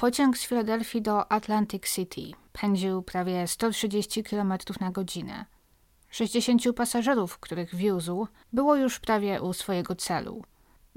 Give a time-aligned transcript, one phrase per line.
[0.00, 2.20] Pociąg z Filadelfii do Atlantic City
[2.52, 5.44] pędził prawie 130 km na godzinę.
[6.10, 10.44] 60 pasażerów, których wiózł, było już prawie u swojego celu.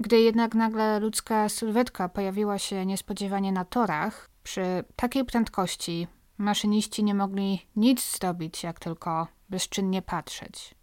[0.00, 6.06] Gdy jednak nagle ludzka sylwetka pojawiła się niespodziewanie na torach, przy takiej prędkości
[6.38, 10.74] maszyniści nie mogli nic zrobić, jak tylko bezczynnie patrzeć.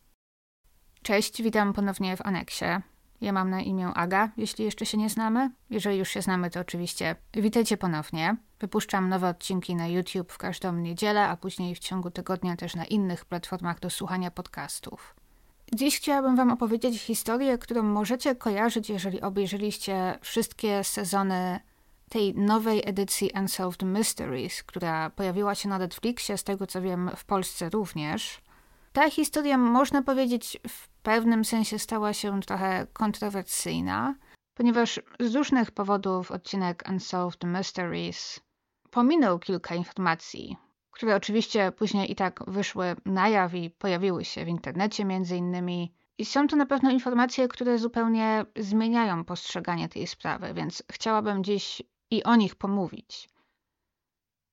[1.02, 2.66] Cześć, witam ponownie w aneksie.
[3.22, 5.52] Ja mam na imię Aga, jeśli jeszcze się nie znamy.
[5.70, 8.36] Jeżeli już się znamy, to oczywiście witajcie ponownie.
[8.60, 12.86] Wypuszczam nowe odcinki na YouTube w każdą niedzielę, a później w ciągu tygodnia też na
[12.86, 15.15] innych platformach do słuchania podcastów.
[15.74, 21.60] Dziś chciałabym Wam opowiedzieć historię, którą możecie kojarzyć, jeżeli obejrzeliście wszystkie sezony
[22.10, 27.26] tej nowej edycji Unsolved Mysteries, która pojawiła się na Netflixie, z tego co wiem, w
[27.26, 28.42] Polsce również.
[28.93, 34.16] Ta historia, można powiedzieć, w pewnym sensie stała się trochę kontrowersyjna,
[34.53, 38.39] ponieważ z różnych powodów odcinek Unsolved Mysteries
[38.92, 40.58] pominął kilka informacji,
[40.92, 45.94] które oczywiście później i tak wyszły na jaw i pojawiły się w internecie między innymi.
[46.17, 51.81] I są to na pewno informacje, które zupełnie zmieniają postrzeganie tej sprawy, więc chciałabym dziś
[52.11, 53.30] i o nich pomówić.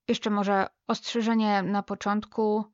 [0.09, 2.65] Jeszcze może ostrzeżenie na początku.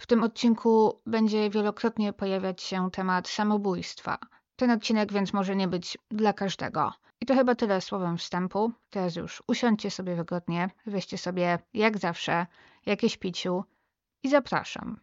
[0.00, 4.18] W tym odcinku będzie wielokrotnie pojawiać się temat samobójstwa.
[4.56, 6.92] Ten odcinek więc może nie być dla każdego.
[7.20, 8.72] I to chyba tyle słowem wstępu.
[8.90, 12.46] Teraz już usiądźcie sobie wygodnie, weźcie sobie, jak zawsze,
[12.86, 13.64] jakieś piciu
[14.22, 15.00] i zapraszam.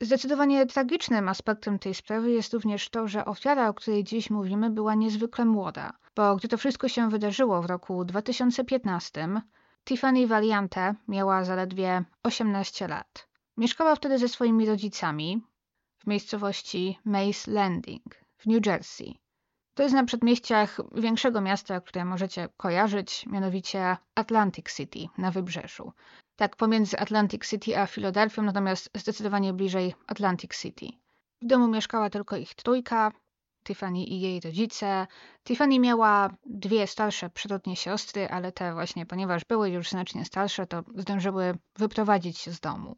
[0.00, 4.94] Zdecydowanie tragicznym aspektem tej sprawy jest również to, że ofiara, o której dziś mówimy, była
[4.94, 9.28] niezwykle młoda, bo gdy to wszystko się wydarzyło w roku 2015,
[9.84, 13.28] Tiffany Valiante miała zaledwie 18 lat.
[13.56, 15.42] Mieszkała wtedy ze swoimi rodzicami
[15.98, 18.04] w miejscowości Mace Landing
[18.36, 19.18] w New Jersey.
[19.74, 25.92] To jest na przedmieściach większego miasta, które możecie kojarzyć, mianowicie Atlantic City na wybrzeżu.
[26.36, 30.86] Tak pomiędzy Atlantic City a Filadelfią, natomiast zdecydowanie bliżej Atlantic City.
[31.42, 33.12] W domu mieszkała tylko ich trójka,
[33.66, 35.06] Tiffany i jej rodzice.
[35.44, 40.82] Tiffany miała dwie starsze przyrodnie siostry, ale te właśnie, ponieważ były już znacznie starsze, to
[40.94, 42.96] zdążyły wyprowadzić się z domu.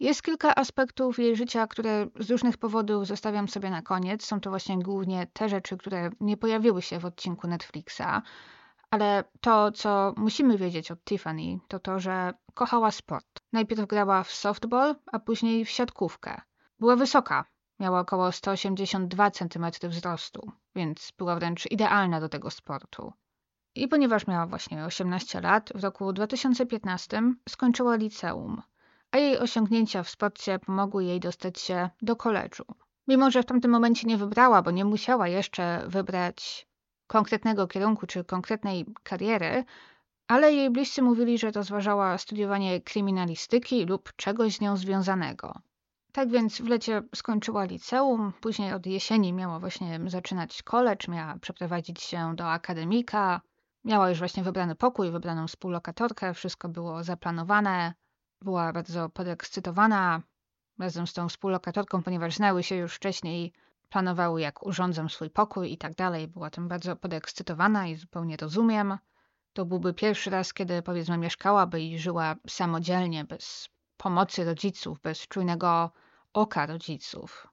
[0.00, 4.24] Jest kilka aspektów jej życia, które z różnych powodów zostawiam sobie na koniec.
[4.24, 8.22] Są to właśnie głównie te rzeczy, które nie pojawiły się w odcinku Netflixa.
[8.90, 13.40] Ale to, co musimy wiedzieć od Tiffany, to to, że kochała sport.
[13.52, 16.40] Najpierw grała w softball, a później w siatkówkę.
[16.80, 17.44] Była wysoka,
[17.80, 23.12] miała około 182 cm wzrostu, więc była wręcz idealna do tego sportu.
[23.74, 28.62] I ponieważ miała właśnie 18 lat, w roku 2015 skończyła liceum
[29.16, 32.64] a jej osiągnięcia w sporcie pomogły jej dostać się do koledżu.
[33.08, 36.66] Mimo, że w tamtym momencie nie wybrała, bo nie musiała jeszcze wybrać
[37.06, 39.64] konkretnego kierunku czy konkretnej kariery,
[40.28, 45.60] ale jej bliscy mówili, że rozważała studiowanie kryminalistyki lub czegoś z nią związanego.
[46.12, 52.02] Tak więc w lecie skończyła liceum, później od jesieni miała właśnie zaczynać college, miała przeprowadzić
[52.02, 53.40] się do akademika,
[53.84, 57.94] miała już właśnie wybrany pokój, wybraną współlokatorkę, wszystko było zaplanowane.
[58.42, 60.22] Była bardzo podekscytowana
[60.78, 63.52] razem z tą współlokatorką, ponieważ znały się już wcześniej,
[63.88, 66.28] planowały jak urządzą swój pokój i tak dalej.
[66.28, 68.98] Była tym bardzo podekscytowana i zupełnie rozumiem.
[69.52, 75.90] To byłby pierwszy raz, kiedy powiedzmy mieszkałaby i żyła samodzielnie, bez pomocy rodziców, bez czujnego
[76.32, 77.46] oka rodziców.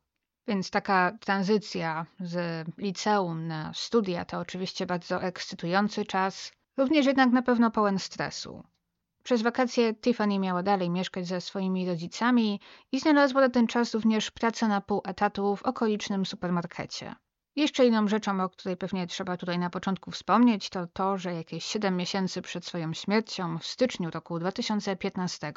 [0.48, 7.42] Więc taka tranzycja z liceum na studia to oczywiście bardzo ekscytujący czas, również jednak na
[7.42, 8.64] pewno pełen stresu.
[9.24, 12.60] Przez wakacje Tiffany miała dalej mieszkać ze swoimi rodzicami
[12.92, 17.16] i znalazła na ten czas również pracę na pół etatu w okolicznym supermarkecie.
[17.56, 21.66] Jeszcze inną rzeczą, o której pewnie trzeba tutaj na początku wspomnieć, to to, że jakieś
[21.66, 25.54] 7 miesięcy przed swoją śmiercią, w styczniu roku 2015,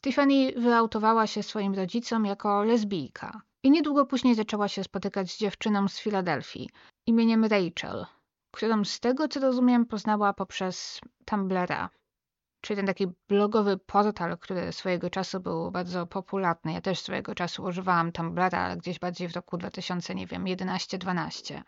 [0.00, 3.40] Tiffany wyautowała się swoim rodzicom jako lesbijka.
[3.62, 6.70] I niedługo później zaczęła się spotykać z dziewczyną z Filadelfii
[7.06, 8.06] imieniem Rachel,
[8.50, 11.90] którą z tego co rozumiem poznała poprzez Tumblera
[12.60, 16.72] czyli ten taki blogowy portal, który swojego czasu był bardzo popularny.
[16.72, 21.62] Ja też swojego czasu używałam Tumblra, ale gdzieś bardziej w roku 2000, nie wiem, 11-12.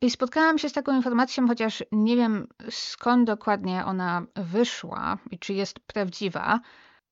[0.00, 5.54] I spotkałam się z taką informacją, chociaż nie wiem skąd dokładnie ona wyszła i czy
[5.54, 6.60] jest prawdziwa,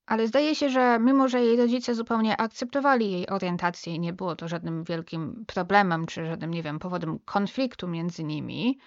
[0.06, 4.36] ale zdaje się, że mimo, że jej rodzice zupełnie akceptowali jej orientację i nie było
[4.36, 8.78] to żadnym wielkim problemem, czy żadnym, nie wiem, powodem konfliktu między nimi,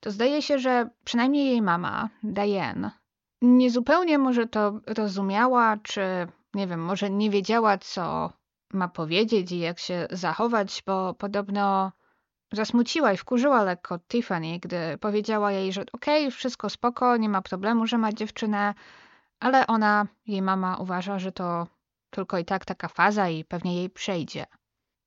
[0.00, 2.90] to zdaje się, że przynajmniej jej mama, Diane,
[3.42, 6.02] niezupełnie może to rozumiała, czy
[6.54, 8.32] nie wiem, może nie wiedziała, co
[8.72, 11.92] ma powiedzieć i jak się zachować, bo podobno
[12.52, 17.42] zasmuciła i wkurzyła lekko Tiffany, gdy powiedziała jej, że okej, okay, wszystko spoko, nie ma
[17.42, 18.74] problemu, że ma dziewczynę,
[19.40, 21.66] ale ona, jej mama uważa, że to
[22.10, 24.46] tylko i tak taka faza i pewnie jej przejdzie.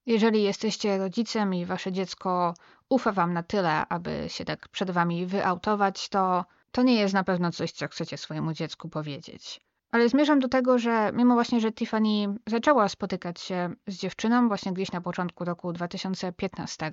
[0.06, 2.54] Jeżeli jesteście rodzicem i wasze dziecko
[2.90, 7.24] ufa wam na tyle, aby się tak przed wami wyautować, to to nie jest na
[7.24, 9.62] pewno coś, co chcecie swojemu dziecku powiedzieć.
[9.92, 14.74] Ale zmierzam do tego, że mimo właśnie, że Tiffany zaczęła spotykać się z dziewczyną właśnie
[14.74, 16.92] gdzieś na początku roku 2015,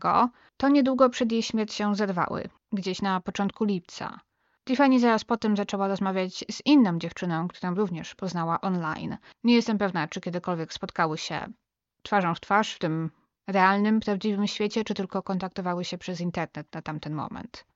[0.56, 4.20] to niedługo przed jej śmiercią zerwały, gdzieś na początku lipca.
[4.64, 9.16] Tiffany zaraz potem zaczęła rozmawiać z inną dziewczyną, którą również poznała online.
[9.44, 11.46] Nie jestem pewna, czy kiedykolwiek spotkały się
[12.02, 13.10] twarzą w twarz w tym
[13.46, 17.69] realnym, prawdziwym świecie, czy tylko kontaktowały się przez internet na tamten moment.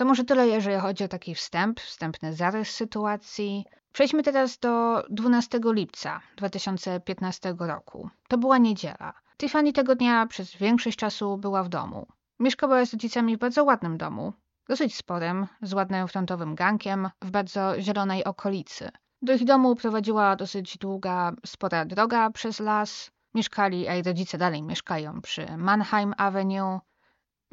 [0.00, 3.64] To może tyle, jeżeli chodzi o taki wstęp, wstępny zarys sytuacji.
[3.92, 8.10] Przejdźmy teraz do 12 lipca 2015 roku.
[8.28, 9.12] To była niedziela.
[9.38, 12.06] Tiffany tego dnia przez większość czasu była w domu.
[12.38, 14.32] Mieszkała z rodzicami w bardzo ładnym domu,
[14.68, 18.90] dosyć sporym, z ładnym frontowym gankiem, w bardzo zielonej okolicy.
[19.22, 23.10] Do ich domu prowadziła dosyć długa, spora droga przez las.
[23.34, 26.80] Mieszkali, a jej rodzice dalej mieszkają przy Mannheim Avenue.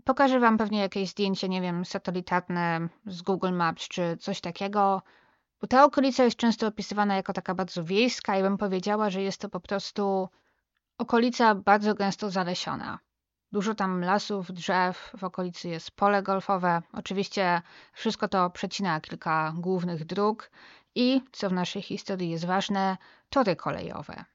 [0.07, 5.01] Pokażę wam pewnie jakieś zdjęcie, nie wiem, satelitarne z Google Maps czy coś takiego,
[5.62, 9.42] bo ta okolica jest często opisywana jako taka bardzo wiejska i bym powiedziała, że jest
[9.42, 10.30] to po prostu
[10.98, 13.00] okolica bardzo gęsto zalesiona.
[13.51, 16.81] Dużo tam lasów, drzew, w okolicy jest pole golfowe.
[16.94, 17.62] Oczywiście
[17.94, 20.51] wszystko to przecina kilka głównych dróg
[20.95, 22.98] i, co w naszej historii jest ważne,
[23.30, 24.25] tory kolejowe.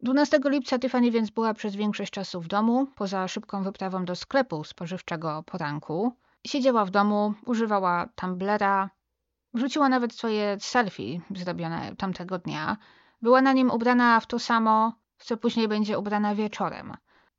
[0.00, 4.64] 12 lipca Tiffany więc była przez większość czasu w domu, poza szybką wyprawą do sklepu
[4.64, 6.12] spożywczego poranku.
[6.46, 8.90] Siedziała w domu, używała Tumblera,
[9.54, 12.76] wrzuciła nawet swoje selfie zrobione tamtego dnia.
[13.22, 16.96] Była na nim ubrana w to samo, co później będzie ubrana wieczorem.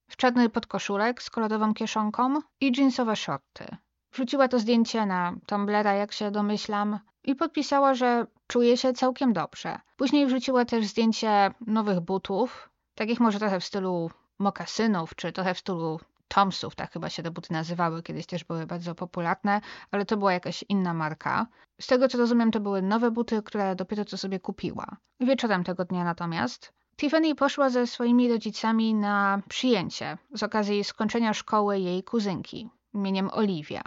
[0.10, 3.78] W czarny podkoszulek z kolorową kieszonką i jeansowe shorty.
[4.14, 9.80] Wrzuciła to zdjęcie na Tumblera, jak się domyślam, i podpisała, że czuje się całkiem dobrze.
[9.98, 15.60] Później wrzuciła też zdjęcie nowych butów, takich może trochę w stylu mokasynów, czy trochę w
[15.60, 19.62] stylu Tomsów, tak chyba się te buty nazywały, kiedyś też były bardzo popularne,
[19.92, 21.48] ale to była jakaś inna marka.
[21.82, 24.98] Z tego co rozumiem, to były nowe buty, które dopiero co sobie kupiła.
[25.20, 31.80] Wieczorem tego dnia natomiast Tiffany poszła ze swoimi rodzicami na przyjęcie z okazji skończenia szkoły
[31.80, 33.82] jej kuzynki imieniem Olivia.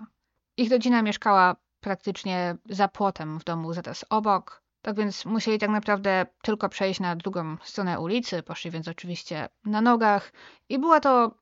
[0.56, 4.62] Ich rodzina mieszkała praktycznie za płotem w domu zaraz obok.
[4.82, 9.80] Tak więc musieli tak naprawdę tylko przejść na drugą stronę ulicy, poszli więc oczywiście na
[9.80, 10.32] nogach
[10.68, 11.34] i była to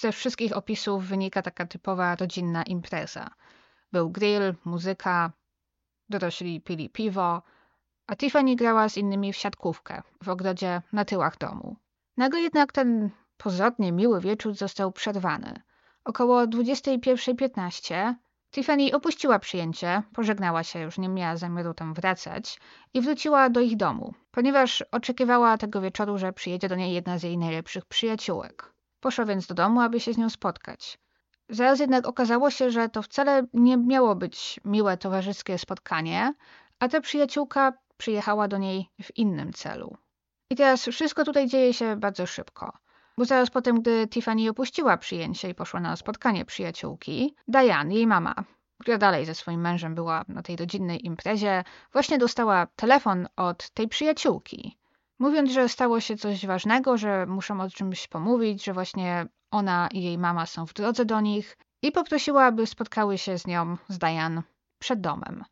[0.00, 3.30] ze wszystkich opisów wynika taka typowa rodzinna impreza.
[3.92, 5.32] Był grill, muzyka,
[6.08, 7.42] dorośli pili piwo,
[8.06, 11.76] a Tiffany grała z innymi w siatkówkę w ogrodzie na tyłach domu.
[12.16, 15.62] Nagle jednak ten pozornie miły wieczór został przerwany.
[16.04, 18.14] Około 21.15
[18.56, 22.60] Tiffany opuściła przyjęcie, pożegnała się, już nie miała zamiaru tam wracać
[22.94, 27.22] i wróciła do ich domu, ponieważ oczekiwała tego wieczoru, że przyjedzie do niej jedna z
[27.22, 28.72] jej najlepszych przyjaciółek.
[29.00, 30.98] Poszła więc do domu, aby się z nią spotkać.
[31.48, 36.34] Zaraz jednak okazało się, że to wcale nie miało być miłe towarzyskie spotkanie,
[36.78, 39.96] a ta przyjaciółka przyjechała do niej w innym celu.
[40.50, 42.72] I teraz wszystko tutaj dzieje się bardzo szybko.
[43.18, 48.34] Bo zaraz potem, gdy Tiffany opuściła przyjęcie i poszła na spotkanie przyjaciółki, Diane, jej mama,
[48.78, 53.88] która dalej ze swoim mężem była na tej rodzinnej imprezie, właśnie dostała telefon od tej
[53.88, 54.78] przyjaciółki.
[55.18, 60.02] Mówiąc, że stało się coś ważnego, że muszą o czymś pomówić, że właśnie ona i
[60.02, 63.98] jej mama są w drodze do nich i poprosiła, aby spotkały się z nią, z
[63.98, 64.42] Diane,
[64.78, 65.44] przed domem.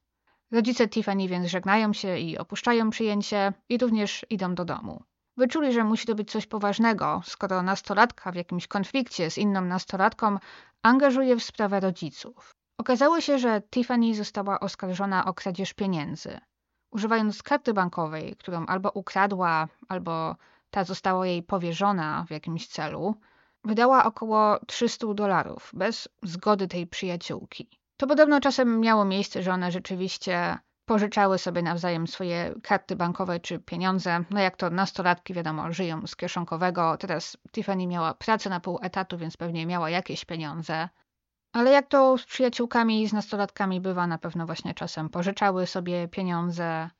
[0.52, 5.02] Rodzice Tiffany więc żegnają się i opuszczają przyjęcie i również idą do domu.
[5.36, 10.38] Wyczuli, że musi to być coś poważnego, skoro nastolatka w jakimś konflikcie z inną nastolatką
[10.82, 12.54] angażuje w sprawę rodziców.
[12.78, 16.40] Okazało się, że Tiffany została oskarżona o kradzież pieniędzy.
[16.90, 20.36] Używając karty bankowej, którą albo ukradła, albo
[20.70, 23.14] ta została jej powierzona w jakimś celu,
[23.64, 27.68] wydała około 300 dolarów bez zgody tej przyjaciółki.
[27.96, 33.58] To podobno czasem miało miejsce, że one rzeczywiście pożyczały sobie nawzajem swoje karty bankowe czy
[33.58, 34.24] pieniądze.
[34.30, 36.96] No jak to nastolatki, wiadomo, żyją z kieszonkowego.
[36.96, 40.88] Teraz Tiffany miała pracę na pół etatu, więc pewnie miała jakieś pieniądze.
[41.52, 46.08] Ale jak to z przyjaciółkami i z nastolatkami bywa, na pewno właśnie czasem pożyczały sobie
[46.08, 46.90] pieniądze,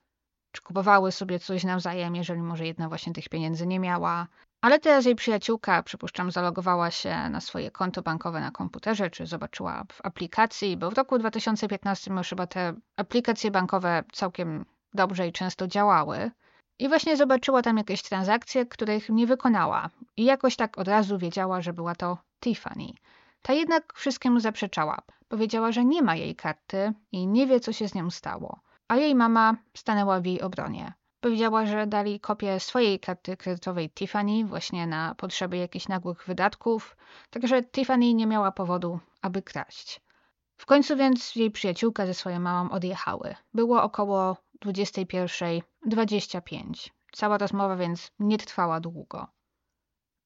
[0.53, 4.27] czy kupowały sobie coś nawzajem, jeżeli może jedna właśnie tych pieniędzy nie miała.
[4.65, 9.85] Ale teraz jej przyjaciółka, przypuszczam, zalogowała się na swoje konto bankowe na komputerze, czy zobaczyła
[9.93, 15.67] w aplikacji, bo w roku 2015 już chyba te aplikacje bankowe całkiem dobrze i często
[15.67, 16.31] działały.
[16.79, 19.91] I właśnie zobaczyła tam jakieś transakcje, których nie wykonała.
[20.17, 22.89] I jakoś tak od razu wiedziała, że była to Tiffany.
[23.43, 24.99] Ta jednak wszystkiemu zaprzeczała.
[25.29, 28.61] Powiedziała, że nie ma jej karty i nie wie, co się z nią stało.
[28.89, 30.93] A jej mama stanęła w jej obronie.
[31.25, 36.97] Powiedziała, że dali kopię swojej karty kredytowej Tiffany właśnie na potrzeby jakichś nagłych wydatków,
[37.31, 40.01] także Tiffany nie miała powodu, aby kraść.
[40.57, 43.35] W końcu więc jej przyjaciółka ze swoją mamą odjechały.
[43.55, 46.91] Było około 21.25.
[47.13, 49.27] Cała rozmowa więc nie trwała długo.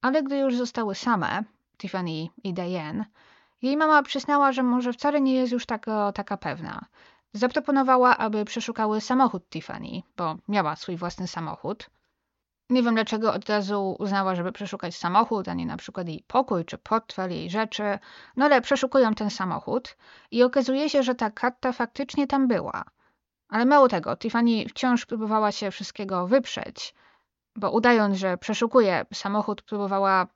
[0.03, 1.45] Ale gdy już zostały same,
[1.77, 3.05] Tiffany i Diane,
[3.63, 6.85] jej mama przyznała, że może wcale nie jest już taka, taka pewna.
[7.33, 11.91] Zaproponowała, aby przeszukały samochód Tiffany, bo miała swój własny samochód.
[12.71, 16.65] Nie wiem dlaczego od razu uznała, żeby przeszukać samochód, a nie na przykład jej pokój
[16.65, 17.99] czy portfel, jej rzeczy.
[18.37, 19.97] No ale przeszukują ten samochód
[20.31, 22.85] i okazuje się, że ta karta faktycznie tam była.
[23.49, 26.95] Ale mało tego, Tiffany wciąż próbowała się wszystkiego wyprzeć,
[27.57, 30.27] bo udając, że przeszukuje samochód, próbowała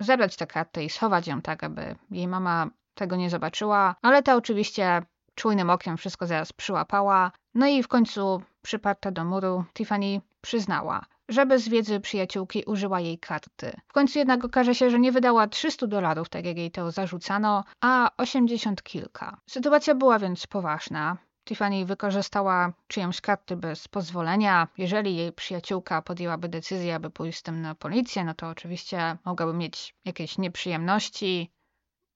[0.00, 4.36] zebrać tę kartę i schować ją tak, aby jej mama tego nie zobaczyła, ale ta
[4.36, 5.02] oczywiście
[5.36, 7.32] czujnym okiem wszystko zaraz przyłapała.
[7.54, 13.18] No i w końcu, przyparta do muru, Tiffany przyznała, że bez wiedzy przyjaciółki użyła jej
[13.18, 13.72] karty.
[13.88, 17.64] W końcu jednak okaże się, że nie wydała 300 dolarów, tak jak jej to zarzucano,
[17.80, 19.40] a 80 kilka.
[19.50, 21.16] Sytuacja była więc poważna.
[21.44, 24.68] Tiffany wykorzystała czyjąś karty bez pozwolenia.
[24.78, 29.52] Jeżeli jej przyjaciółka podjęłaby decyzję, aby pójść z tym na policję, no to oczywiście mogłaby
[29.52, 31.50] mieć jakieś nieprzyjemności.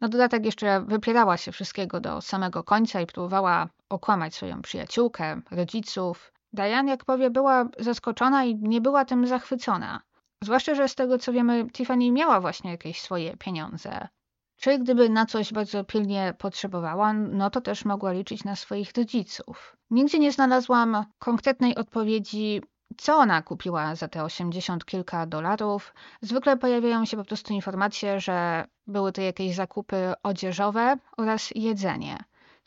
[0.01, 6.33] Na dodatek jeszcze wypierała się wszystkiego do samego końca i próbowała okłamać swoją przyjaciółkę, rodziców.
[6.53, 10.01] Diane, jak powie, była zaskoczona i nie była tym zachwycona.
[10.43, 14.09] Zwłaszcza, że z tego co wiemy, Tiffany miała właśnie jakieś swoje pieniądze.
[14.57, 19.77] Czyli gdyby na coś bardzo pilnie potrzebowała, no to też mogła liczyć na swoich rodziców.
[19.91, 22.63] Nigdzie nie znalazłam konkretnej odpowiedzi,
[22.97, 25.95] co ona kupiła za te 80 kilka dolarów.
[26.21, 32.19] Zwykle pojawiają się po prostu informacje, że były to jakieś zakupy odzieżowe oraz jedzenie.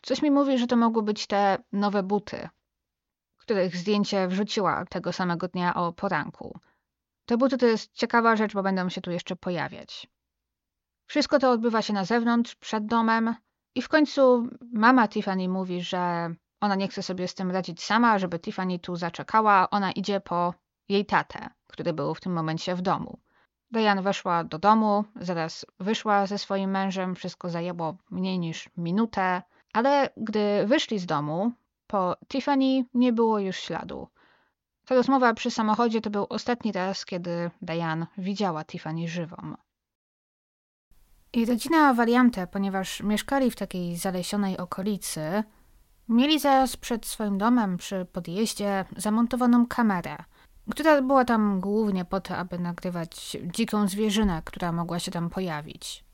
[0.02, 2.48] Coś mi mówi, że to mogły być te nowe buty,
[3.36, 6.58] których zdjęcie wrzuciła tego samego dnia o poranku.
[7.26, 10.06] Te buty to jest ciekawa rzecz, bo będą się tu jeszcze pojawiać.
[11.06, 13.34] Wszystko to odbywa się na zewnątrz, przed domem
[13.74, 18.18] i w końcu mama Tiffany mówi, że ona nie chce sobie z tym radzić sama,
[18.18, 19.70] żeby Tiffany tu zaczekała.
[19.70, 20.54] Ona idzie po
[20.88, 23.18] jej tatę, który był w tym momencie w domu.
[23.70, 29.42] Diane weszła do domu, zaraz wyszła ze swoim mężem, wszystko zajęło mniej niż minutę,
[29.72, 31.52] ale gdy wyszli z domu,
[31.86, 34.08] po Tiffany nie było już śladu.
[34.86, 39.54] Ta rozmowa przy samochodzie to był ostatni raz, kiedy Diane widziała Tiffany żywą.
[41.32, 45.44] I rodzina wariantę, ponieważ mieszkali w takiej zalesionej okolicy,
[46.08, 50.16] mieli zaraz przed swoim domem przy podjeździe zamontowaną kamerę,
[50.70, 56.04] która była tam głównie po to, aby nagrywać dziką zwierzynę, która mogła się tam pojawić.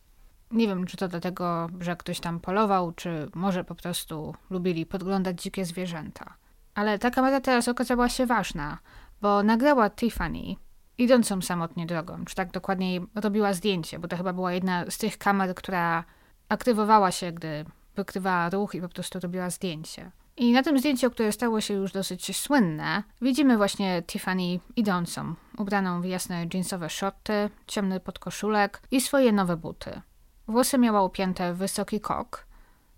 [0.50, 5.42] Nie wiem, czy to dlatego, że ktoś tam polował, czy może po prostu lubili podglądać
[5.42, 6.34] dzikie zwierzęta.
[6.74, 8.78] Ale ta kamera teraz okazała się ważna,
[9.20, 10.56] bo nagrała Tiffany,
[10.98, 15.18] idącą samotnie drogą, czy tak dokładniej robiła zdjęcie, bo to chyba była jedna z tych
[15.18, 16.04] kamer, która
[16.48, 17.64] aktywowała się, gdy
[18.00, 20.10] wykrywała ruch i po prostu robiła zdjęcie.
[20.36, 26.00] I na tym zdjęciu, które stało się już dosyć słynne, widzimy właśnie Tiffany idącą, ubraną
[26.00, 30.00] w jasne jeansowe shorty, ciemny podkoszulek i swoje nowe buty.
[30.48, 32.46] Włosy miała upięte w wysoki kok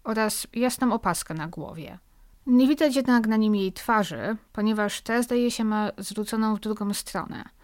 [0.04, 1.98] oraz jasną opaskę na głowie.
[2.46, 6.94] Nie widać jednak na nim jej twarzy, ponieważ ta zdaje się ma zwróconą w drugą
[6.94, 7.44] stronę–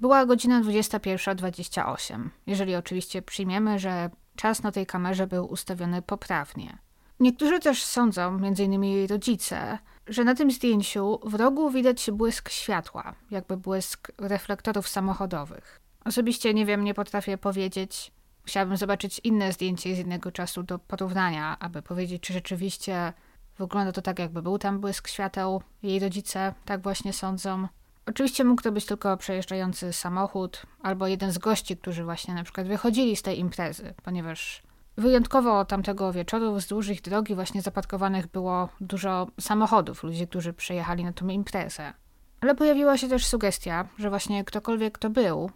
[0.00, 6.78] była godzina 21.28, jeżeli oczywiście przyjmiemy, że czas na tej kamerze był ustawiony poprawnie.
[7.20, 8.84] Niektórzy też sądzą, m.in.
[8.84, 15.80] jej rodzice, że na tym zdjęciu w rogu widać błysk światła, jakby błysk reflektorów samochodowych.
[16.04, 18.12] Osobiście nie wiem, nie potrafię powiedzieć.
[18.42, 23.12] Musiałabym zobaczyć inne zdjęcie z innego czasu do porównania, aby powiedzieć, czy rzeczywiście
[23.58, 25.62] wygląda to tak, jakby był tam błysk świateł.
[25.82, 27.68] Jej rodzice tak właśnie sądzą.
[28.06, 32.66] Oczywiście mógł to być tylko przejeżdżający samochód albo jeden z gości, którzy właśnie na przykład
[32.66, 34.62] wychodzili z tej imprezy, ponieważ
[34.96, 41.12] wyjątkowo tamtego wieczoru wzdłuż ich drogi właśnie zaparkowanych było dużo samochodów, ludzi, którzy przyjechali na
[41.12, 41.92] tą imprezę.
[42.40, 45.50] Ale pojawiła się też sugestia, że właśnie ktokolwiek to był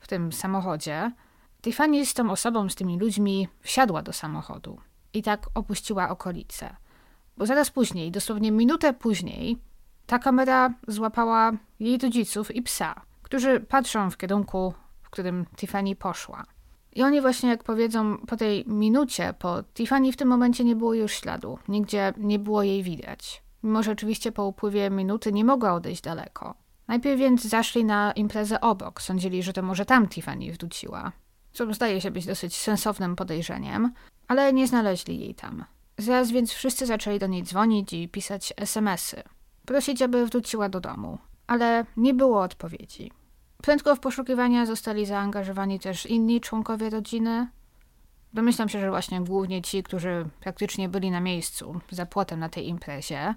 [0.00, 1.12] w tym samochodzie,
[1.62, 4.78] Tiffany z tą osobą, z tymi ludźmi wsiadła do samochodu
[5.14, 6.76] i tak opuściła okolice.
[7.36, 9.58] Bo zaraz później, dosłownie minutę później,
[10.06, 16.44] ta kamera złapała jej rodziców i psa, którzy patrzą w kierunku, w którym Tiffany poszła.
[16.94, 20.94] I oni właśnie, jak powiedzą, po tej minucie, po Tiffany w tym momencie nie było
[20.94, 21.58] już śladu.
[21.68, 23.42] Nigdzie nie było jej widać.
[23.62, 26.54] Mimo, że oczywiście po upływie minuty nie mogła odejść daleko.
[26.88, 29.02] Najpierw więc zaszli na imprezę obok.
[29.02, 31.12] Sądzili, że to może tam Tiffany wróciła.
[31.52, 33.92] co zdaje się być dosyć sensownym podejrzeniem,
[34.28, 35.64] ale nie znaleźli jej tam.
[35.98, 39.22] Zaraz więc wszyscy zaczęli do niej dzwonić i pisać SMSy,
[39.66, 43.10] prosić, aby wróciła do domu, ale nie było odpowiedzi.
[43.64, 47.48] Prędko w poszukiwania zostali zaangażowani też inni członkowie rodziny.
[48.32, 52.68] Domyślam się, że właśnie głównie ci, którzy praktycznie byli na miejscu, za płotem na tej
[52.68, 53.34] imprezie.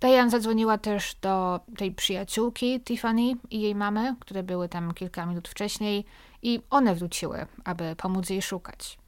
[0.00, 5.48] Diane zadzwoniła też do tej przyjaciółki Tiffany i jej mamy, które były tam kilka minut
[5.48, 6.04] wcześniej
[6.42, 8.98] i one wróciły, aby pomóc jej szukać.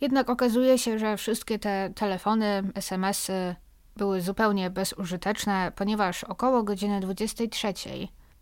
[0.00, 3.56] Jednak okazuje się, że wszystkie te telefony, SMSy
[3.96, 7.74] były zupełnie bezużyteczne, ponieważ około godziny 23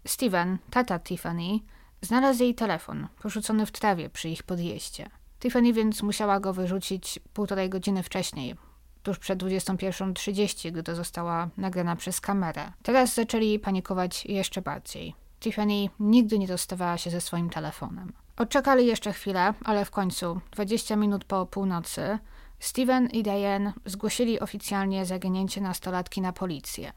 [0.06, 1.60] Steven, tata Tiffany,
[2.00, 5.10] znalazł jej telefon porzucony w trawie przy ich podjeździe.
[5.40, 8.54] Tiffany więc musiała go wyrzucić półtorej godziny wcześniej,
[9.02, 12.72] tuż przed 21.30, gdy została nagrana przez kamerę.
[12.82, 15.14] Teraz zaczęli panikować jeszcze bardziej.
[15.40, 18.12] Tiffany nigdy nie dostawała się ze swoim telefonem.
[18.36, 22.18] Odczekali jeszcze chwilę, ale w końcu, 20 minut po północy,
[22.60, 26.92] Steven i Diane zgłosili oficjalnie zaginięcie nastolatki na policję.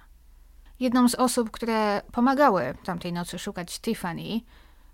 [0.79, 4.41] Jedną z osób, które pomagały tamtej nocy szukać Tiffany,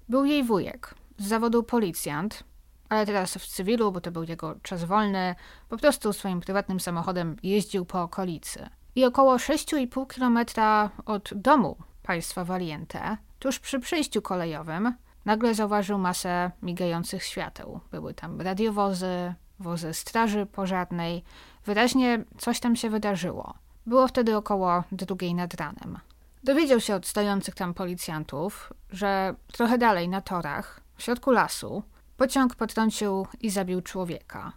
[0.09, 2.43] był jej wujek, z zawodu policjant,
[2.89, 5.35] ale teraz w cywilu, bo to był jego czas wolny,
[5.69, 8.69] po prostu swoim prywatnym samochodem jeździł po okolicy.
[8.95, 16.51] I około 6,5 kilometra od domu państwa Valiente, tuż przy przejściu kolejowym, nagle zauważył masę
[16.61, 17.79] migających świateł.
[17.91, 21.23] Były tam radiowozy, wozy straży pożarnej.
[21.65, 23.64] Wyraźnie coś tam się wydarzyło.
[23.85, 25.99] Było wtedy około drugiej nad ranem.
[26.43, 31.83] Dowiedział się od stojących tam policjantów, że trochę dalej na torach, w środku lasu,
[32.17, 34.53] pociąg potrącił i zabił człowieka.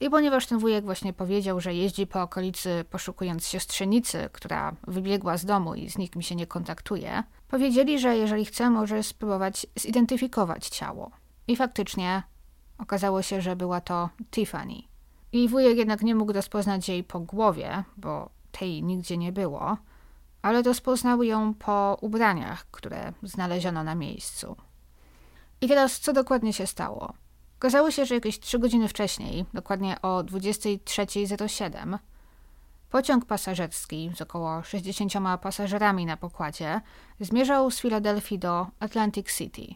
[0.00, 5.44] I ponieważ ten wujek właśnie powiedział, że jeździ po okolicy poszukując siostrzenicy, która wybiegła z
[5.44, 11.10] domu i z nikim się nie kontaktuje, powiedzieli, że jeżeli chce, może spróbować zidentyfikować ciało.
[11.48, 12.22] I faktycznie
[12.78, 14.82] okazało się, że była to Tiffany.
[15.32, 19.76] I wujek jednak nie mógł rozpoznać jej po głowie, bo tej nigdzie nie było,
[20.42, 24.56] ale rozpoznał ją po ubraniach, które znaleziono na miejscu.
[25.60, 27.12] I teraz co dokładnie się stało?
[27.58, 31.98] Okazało się, że jakieś trzy godziny wcześniej, dokładnie o 23.07,
[32.90, 36.80] pociąg pasażerski z około 60 pasażerami na pokładzie
[37.20, 39.74] zmierzał z Filadelfii do Atlantic City.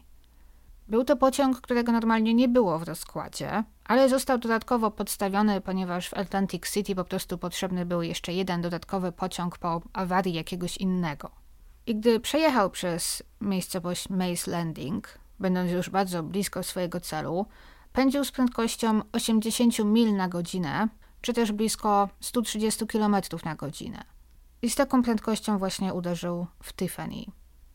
[0.87, 6.13] Był to pociąg, którego normalnie nie było w rozkładzie, ale został dodatkowo podstawiony, ponieważ w
[6.13, 11.31] Atlantic City po prostu potrzebny był jeszcze jeden dodatkowy pociąg po awarii jakiegoś innego.
[11.85, 17.45] I gdy przejechał przez miejscowość Maze Landing, będąc już bardzo blisko swojego celu,
[17.93, 20.87] pędził z prędkością 80 mil na godzinę,
[21.21, 23.15] czy też blisko 130 km
[23.45, 24.03] na godzinę.
[24.61, 27.25] I z taką prędkością właśnie uderzył w Tiffany.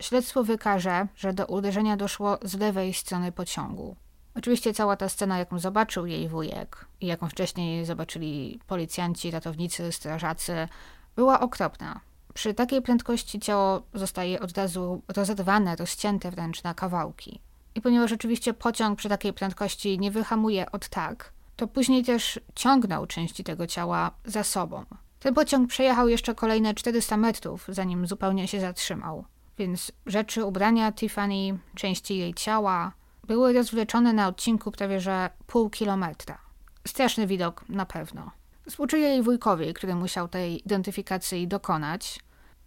[0.01, 3.95] Śledztwo wykaże, że do uderzenia doszło z lewej strony pociągu.
[4.39, 10.67] Oczywiście cała ta scena, jaką zobaczył jej wujek i jaką wcześniej zobaczyli policjanci, ratownicy, strażacy,
[11.15, 11.99] była okropna.
[12.33, 17.39] Przy takiej prędkości ciało zostaje od razu rozerwane, rozcięte wręcz na kawałki.
[17.75, 23.05] I ponieważ rzeczywiście pociąg przy takiej prędkości nie wyhamuje od tak, to później też ciągnął
[23.05, 24.85] części tego ciała za sobą.
[25.19, 29.25] Ten pociąg przejechał jeszcze kolejne 400 metrów, zanim zupełnie się zatrzymał.
[29.57, 32.98] Więc rzeczy, ubrania Tiffany, części jej ciała
[33.29, 36.37] były rozwleczone na odcinku prawie że pół kilometra.
[36.87, 38.31] Straszny widok na pewno.
[38.69, 42.19] Współczuję jej wujkowi, który musiał tej identyfikacji dokonać.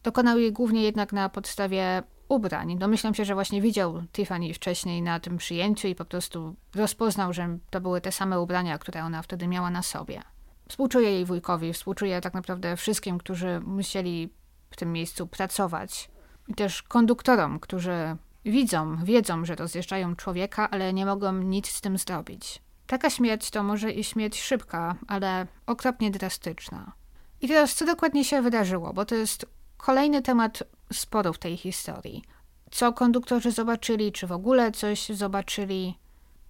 [0.02, 2.78] Dokonał jej głównie jednak na podstawie ubrań.
[2.78, 7.58] Domyślam się, że właśnie widział Tiffany wcześniej na tym przyjęciu i po prostu rozpoznał, że
[7.70, 10.22] to były te same ubrania, które ona wtedy miała na sobie.
[10.68, 14.32] Współczuję jej wujkowi, współczuję tak naprawdę wszystkim, którzy musieli
[14.70, 16.10] w tym miejscu pracować.
[16.48, 21.98] I też konduktorom, którzy widzą, wiedzą, że rozjeżdżają człowieka, ale nie mogą nic z tym
[21.98, 22.62] zrobić.
[22.86, 26.92] Taka śmierć to może i śmierć szybka, ale okropnie drastyczna.
[27.40, 32.24] I teraz co dokładnie się wydarzyło, bo to jest kolejny temat sporu w tej historii.
[32.70, 35.98] Co konduktorzy zobaczyli, czy w ogóle coś zobaczyli,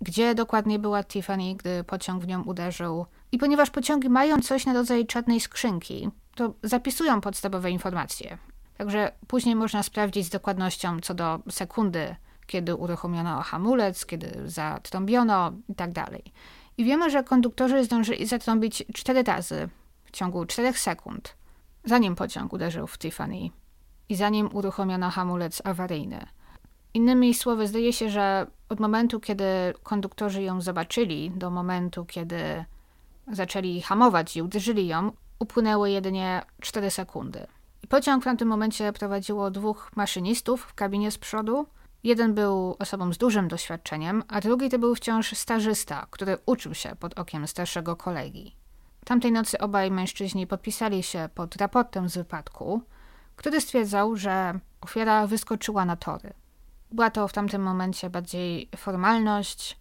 [0.00, 3.07] gdzie dokładnie była Tiffany, gdy pociąg w nią uderzył.
[3.33, 8.38] I ponieważ pociągi mają coś na rodzaj czarnej skrzynki, to zapisują podstawowe informacje.
[8.76, 15.74] Także później można sprawdzić z dokładnością co do sekundy, kiedy uruchomiono hamulec, kiedy zatrąbiono i
[15.74, 15.90] tak.
[16.78, 19.68] I wiemy, że konduktorzy zdążyli zatrąbić cztery razy
[20.04, 21.37] w ciągu czterech sekund,
[21.85, 23.50] zanim pociąg uderzył w Tiffany
[24.08, 26.26] i zanim uruchomiono hamulec awaryjny.
[26.94, 29.44] Innymi słowy, zdaje się, że od momentu, kiedy
[29.82, 32.64] konduktorzy ją zobaczyli, do momentu, kiedy
[33.32, 37.46] zaczęli hamować i uderzyli ją, upłynęły jedynie 4 sekundy.
[37.88, 41.66] Pociąg w tamtym momencie prowadziło dwóch maszynistów w kabinie z przodu
[42.05, 46.97] Jeden był osobą z dużym doświadczeniem, a drugi to był wciąż stażysta, który uczył się
[46.97, 48.57] pod okiem starszego kolegi.
[49.05, 52.83] Tamtej nocy obaj mężczyźni podpisali się pod raportem z wypadku,
[53.37, 56.33] który stwierdzał, że ofiara wyskoczyła na tory.
[56.90, 59.79] Była to w tamtym momencie bardziej formalność.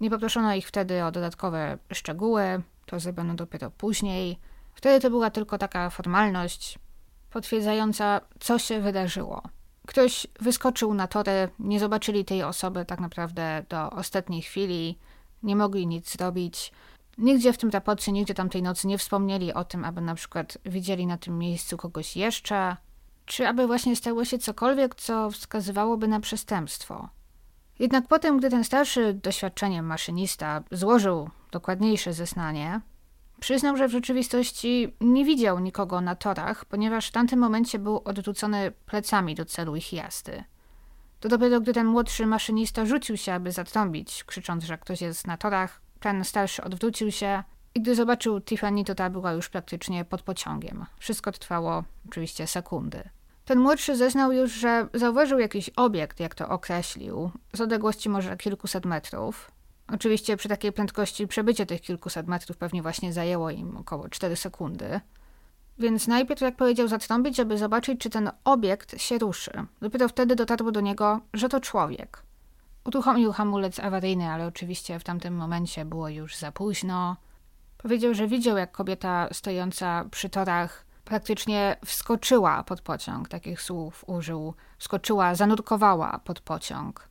[0.00, 4.38] Nie poproszono ich wtedy o dodatkowe szczegóły, to zrobiono dopiero później.
[4.74, 6.78] Wtedy to była tylko taka formalność
[7.30, 9.42] potwierdzająca, co się wydarzyło.
[9.86, 14.98] Ktoś wyskoczył na tory, nie zobaczyli tej osoby tak naprawdę do ostatniej chwili,
[15.42, 16.72] nie mogli nic zrobić.
[17.18, 21.06] Nigdzie w tym raporcie, nigdzie tamtej nocy nie wspomnieli o tym, aby na przykład widzieli
[21.06, 22.76] na tym miejscu kogoś jeszcze,
[23.26, 27.08] czy aby właśnie stało się cokolwiek, co wskazywałoby na przestępstwo.
[27.78, 32.80] Jednak potem, gdy ten starszy doświadczeniem maszynista złożył dokładniejsze zeznanie,
[33.40, 38.72] przyznał, że w rzeczywistości nie widział nikogo na torach, ponieważ w tamtym momencie był odwrócony
[38.86, 40.44] plecami do celu ich jazdy.
[41.20, 45.36] To dopiero gdy ten młodszy maszynista rzucił się, aby zatrąbić, krzycząc, że ktoś jest na
[45.36, 47.42] torach, ten starszy odwrócił się
[47.74, 50.86] i gdy zobaczył Tiffany, to ta była już praktycznie pod pociągiem.
[50.98, 53.08] Wszystko trwało oczywiście sekundy.
[53.44, 58.86] Ten młodszy zeznał już, że zauważył jakiś obiekt, jak to określił, z odległości może kilkuset
[58.86, 59.50] metrów.
[59.92, 65.00] Oczywiście przy takiej prędkości przebycie tych kilkuset metrów pewnie właśnie zajęło im około 4 sekundy.
[65.78, 69.50] Więc najpierw, jak powiedział, zatrąbić, żeby zobaczyć, czy ten obiekt się ruszy.
[69.80, 72.22] Dopiero wtedy dotarło do niego, że to człowiek.
[72.84, 77.16] Uruchomił hamulec awaryjny, ale oczywiście w tamtym momencie było już za późno.
[77.78, 84.54] Powiedział, że widział, jak kobieta stojąca przy torach praktycznie wskoczyła pod pociąg, takich słów użył.
[84.78, 87.08] Wskoczyła, zanurkowała pod pociąg,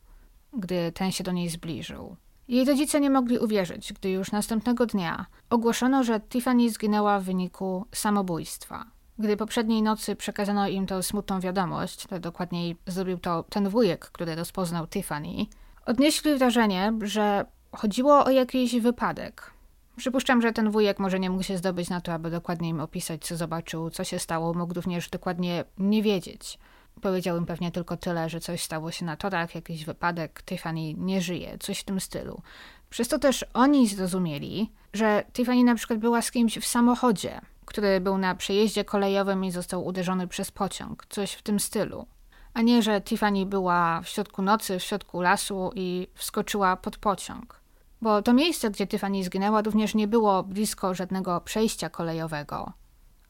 [0.52, 2.16] gdy ten się do niej zbliżył.
[2.48, 7.86] Jej rodzice nie mogli uwierzyć, gdy już następnego dnia ogłoszono, że Tiffany zginęła w wyniku
[7.92, 8.84] samobójstwa.
[9.18, 14.34] Gdy poprzedniej nocy przekazano im tę smutną wiadomość, to dokładniej zrobił to ten wujek, który
[14.34, 15.46] rozpoznał Tiffany,
[15.86, 19.58] odnieśli wrażenie, że chodziło o jakiś wypadek,
[19.98, 23.24] Przypuszczam, że ten wujek może nie mógł się zdobyć na to, aby dokładnie im opisać,
[23.24, 24.54] co zobaczył, co się stało.
[24.54, 26.58] Mógł również dokładnie nie wiedzieć.
[27.02, 31.20] Powiedział im pewnie tylko tyle, że coś stało się na torach, jakiś wypadek, Tiffany nie
[31.20, 32.42] żyje, coś w tym stylu.
[32.90, 38.00] Przez to też oni zrozumieli, że Tiffany na przykład była z kimś w samochodzie, który
[38.00, 42.06] był na przejeździe kolejowym i został uderzony przez pociąg, coś w tym stylu.
[42.54, 47.60] A nie, że Tiffany była w środku nocy, w środku lasu i wskoczyła pod pociąg.
[48.02, 52.72] Bo to miejsce, gdzie Tiffany zginęła, również nie było blisko żadnego przejścia kolejowego.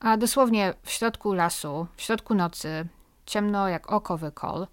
[0.00, 2.86] A dosłownie w środku lasu, w środku nocy,
[3.28, 4.66] ciemno jak oko wykol,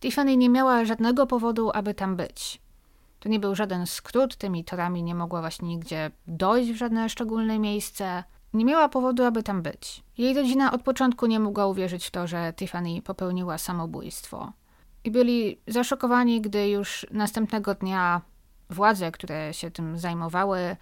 [0.00, 2.60] Tiffany nie miała żadnego powodu, aby tam być.
[3.20, 7.58] To nie był żaden skrót, tymi torami nie mogła właśnie nigdzie dojść w żadne szczególne
[7.58, 8.24] miejsce.
[8.52, 10.02] Nie miała powodu, aby tam być.
[10.18, 14.52] Jej rodzina od początku nie mogła uwierzyć w to, że Tiffany popełniła samobójstwo.
[15.04, 18.20] I byli zaszokowani, gdy już następnego dnia
[18.70, 20.76] Władze, które się tym zajmowały,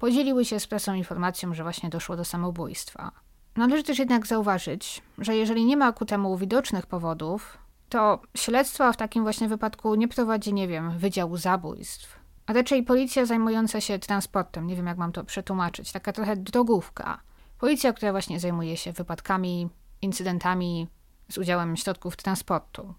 [0.00, 3.25] podzieliły się z presą informacją, że właśnie doszło do samobójstwa.
[3.56, 8.96] Należy też jednak zauważyć, że jeżeli nie ma ku temu widocznych powodów, to śledztwa w
[8.96, 14.66] takim właśnie wypadku nie prowadzi, nie wiem, Wydziału Zabójstw, a raczej policja zajmująca się transportem,
[14.66, 17.20] nie wiem jak mam to przetłumaczyć, taka trochę drogówka.
[17.58, 19.68] Policja, która właśnie zajmuje się wypadkami,
[20.02, 20.88] incydentami
[21.28, 22.94] z udziałem środków transportu.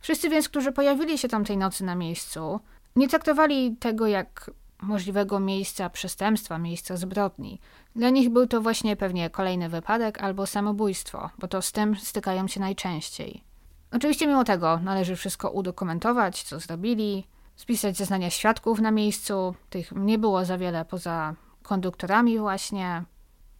[0.00, 2.60] Wszyscy więc, którzy pojawili się tamtej nocy na miejscu,
[2.96, 4.50] nie traktowali tego jak
[4.82, 7.60] możliwego miejsca przestępstwa, miejsca zbrodni.
[7.96, 12.48] Dla nich był to właśnie pewnie kolejny wypadek albo samobójstwo, bo to z tym stykają
[12.48, 13.44] się najczęściej.
[13.92, 19.54] Oczywiście mimo tego należy wszystko udokumentować, co zrobili, spisać zeznania świadków na miejscu.
[19.70, 23.04] Tych nie było za wiele poza konduktorami właśnie.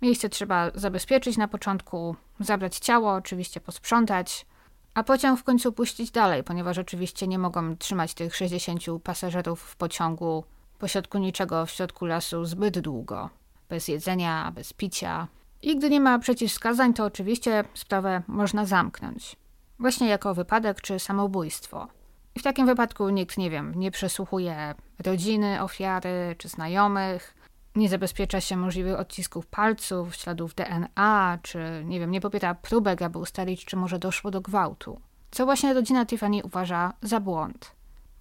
[0.02, 4.46] Miejsce trzeba zabezpieczyć na początku, zabrać ciało, oczywiście posprzątać,
[4.94, 9.76] a pociąg w końcu puścić dalej, ponieważ oczywiście nie mogą trzymać tych 60 pasażerów w
[9.76, 10.44] pociągu
[10.78, 13.30] pośrodku niczego w środku lasu zbyt długo,
[13.68, 15.28] bez jedzenia, bez picia.
[15.62, 19.36] I gdy nie ma przeciwwskazań, to oczywiście sprawę można zamknąć.
[19.78, 21.88] Właśnie jako wypadek czy samobójstwo.
[22.34, 27.34] I w takim wypadku nikt, nie wiem, nie przesłuchuje rodziny ofiary czy znajomych,
[27.76, 33.18] nie zabezpiecza się możliwych odcisków palców, śladów DNA, czy nie wiem, nie popiera próbek, aby
[33.18, 35.00] ustalić, czy może doszło do gwałtu.
[35.30, 37.72] Co właśnie rodzina Tiffany uważa za błąd.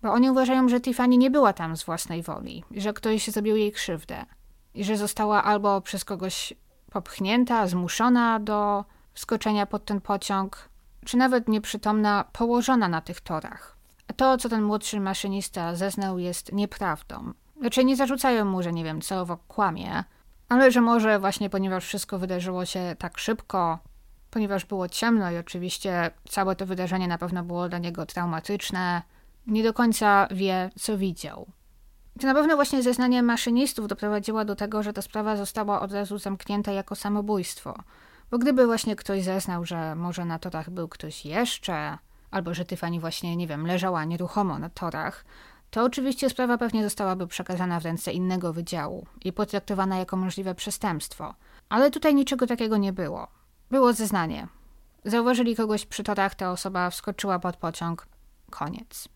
[0.04, 3.72] Bo oni uważają, że Tiffany nie była tam z własnej woli, że ktoś zrobił jej
[3.72, 4.26] krzywdę
[4.74, 6.54] i że została albo przez kogoś
[6.92, 10.70] popchnięta, zmuszona do wskoczenia pod ten pociąg,
[11.06, 13.78] czy nawet nieprzytomna, położona na tych torach.
[14.08, 17.34] A to, co ten młodszy maszynista zeznał, jest nieprawdą.
[17.60, 20.04] Znaczy nie zarzucają mu, że nie wiem, celowo kłamie,
[20.50, 23.80] ale że może właśnie ponieważ wszystko wydarzyło się tak szybko,
[24.30, 29.02] ponieważ było ciemno i oczywiście całe to wydarzenie na pewno było dla niego traumatyczne.
[29.48, 31.48] Nie do końca wie, co widział.
[32.20, 36.18] To na pewno właśnie zeznanie maszynistów doprowadziło do tego, że ta sprawa została od razu
[36.18, 37.76] zamknięta jako samobójstwo.
[38.32, 41.98] Bo gdyby właśnie ktoś zeznał, że może na torach był ktoś jeszcze,
[42.32, 45.26] albo że Tiffany właśnie, nie wiem, leżała nieruchomo na torach,
[45.72, 51.34] to oczywiście sprawa pewnie zostałaby przekazana w ręce innego wydziału i potraktowana jako możliwe przestępstwo.
[51.70, 53.28] Ale tutaj niczego takiego nie było.
[53.72, 54.48] Było zeznanie.
[55.06, 58.08] Zauważyli kogoś przy torach, ta osoba wskoczyła pod pociąg.
[58.50, 59.13] Koniec.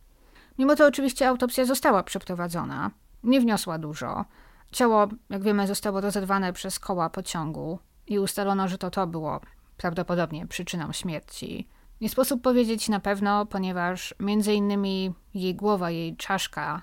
[0.57, 2.91] Mimo to oczywiście autopsja została przeprowadzona.
[3.23, 4.25] Nie wniosła dużo.
[4.71, 9.41] Ciało, jak wiemy, zostało rozerwane przez koła pociągu i ustalono, że to to było
[9.77, 11.67] prawdopodobnie przyczyną śmierci.
[12.01, 16.81] Nie sposób powiedzieć na pewno, ponieważ między innymi jej głowa, jej czaszka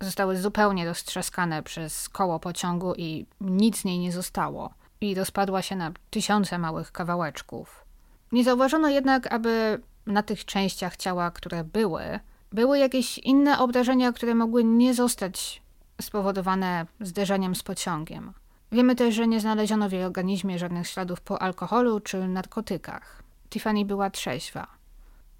[0.00, 4.74] zostały zupełnie roztrzaskane przez koło pociągu i nic z niej nie zostało.
[5.00, 7.84] I rozpadła się na tysiące małych kawałeczków.
[8.32, 12.20] Nie zauważono jednak, aby na tych częściach ciała, które były,
[12.52, 15.62] były jakieś inne obrażenia, które mogły nie zostać
[16.02, 18.32] spowodowane zderzeniem z pociągiem.
[18.72, 23.22] Wiemy też, że nie znaleziono w jej organizmie żadnych śladów po alkoholu czy narkotykach.
[23.50, 24.66] Tiffany była trzeźwa.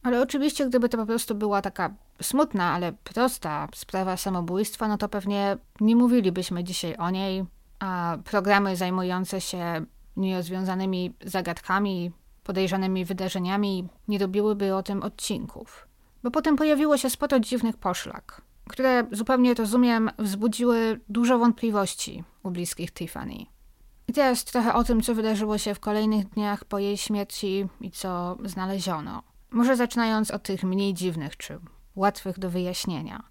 [0.02, 5.08] Ale oczywiście, gdyby to po prostu była taka smutna, ale prosta sprawa samobójstwa, no to
[5.08, 7.44] pewnie nie mówilibyśmy dzisiaj o niej,
[7.78, 9.84] a programy zajmujące się
[10.16, 12.12] nierozwiązanymi zagadkami,
[12.44, 15.85] podejrzanymi wydarzeniami nie robiłyby o tym odcinków.
[16.26, 22.92] Bo potem pojawiło się sporo dziwnych poszlak, które zupełnie rozumiem wzbudziły dużo wątpliwości u bliskich
[22.92, 23.46] Tiffany.
[24.08, 27.90] I teraz trochę o tym, co wydarzyło się w kolejnych dniach po jej śmierci i
[27.90, 29.22] co znaleziono.
[29.50, 31.58] Może zaczynając od tych mniej dziwnych czy
[31.96, 33.22] łatwych do wyjaśnienia.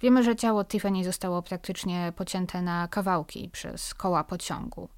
[0.00, 4.88] Wiemy, że ciało Tiffany zostało praktycznie pocięte na kawałki przez koła pociągu.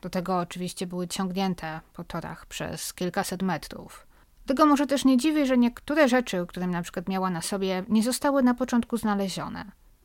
[0.00, 4.06] Do tego oczywiście były ciągnięte po torach przez kilkaset metrów.
[4.46, 8.02] Tego może też nie dziwi, że niektóre rzeczy, które na przykład miała na sobie, nie
[8.02, 9.64] zostały na początku znalezione.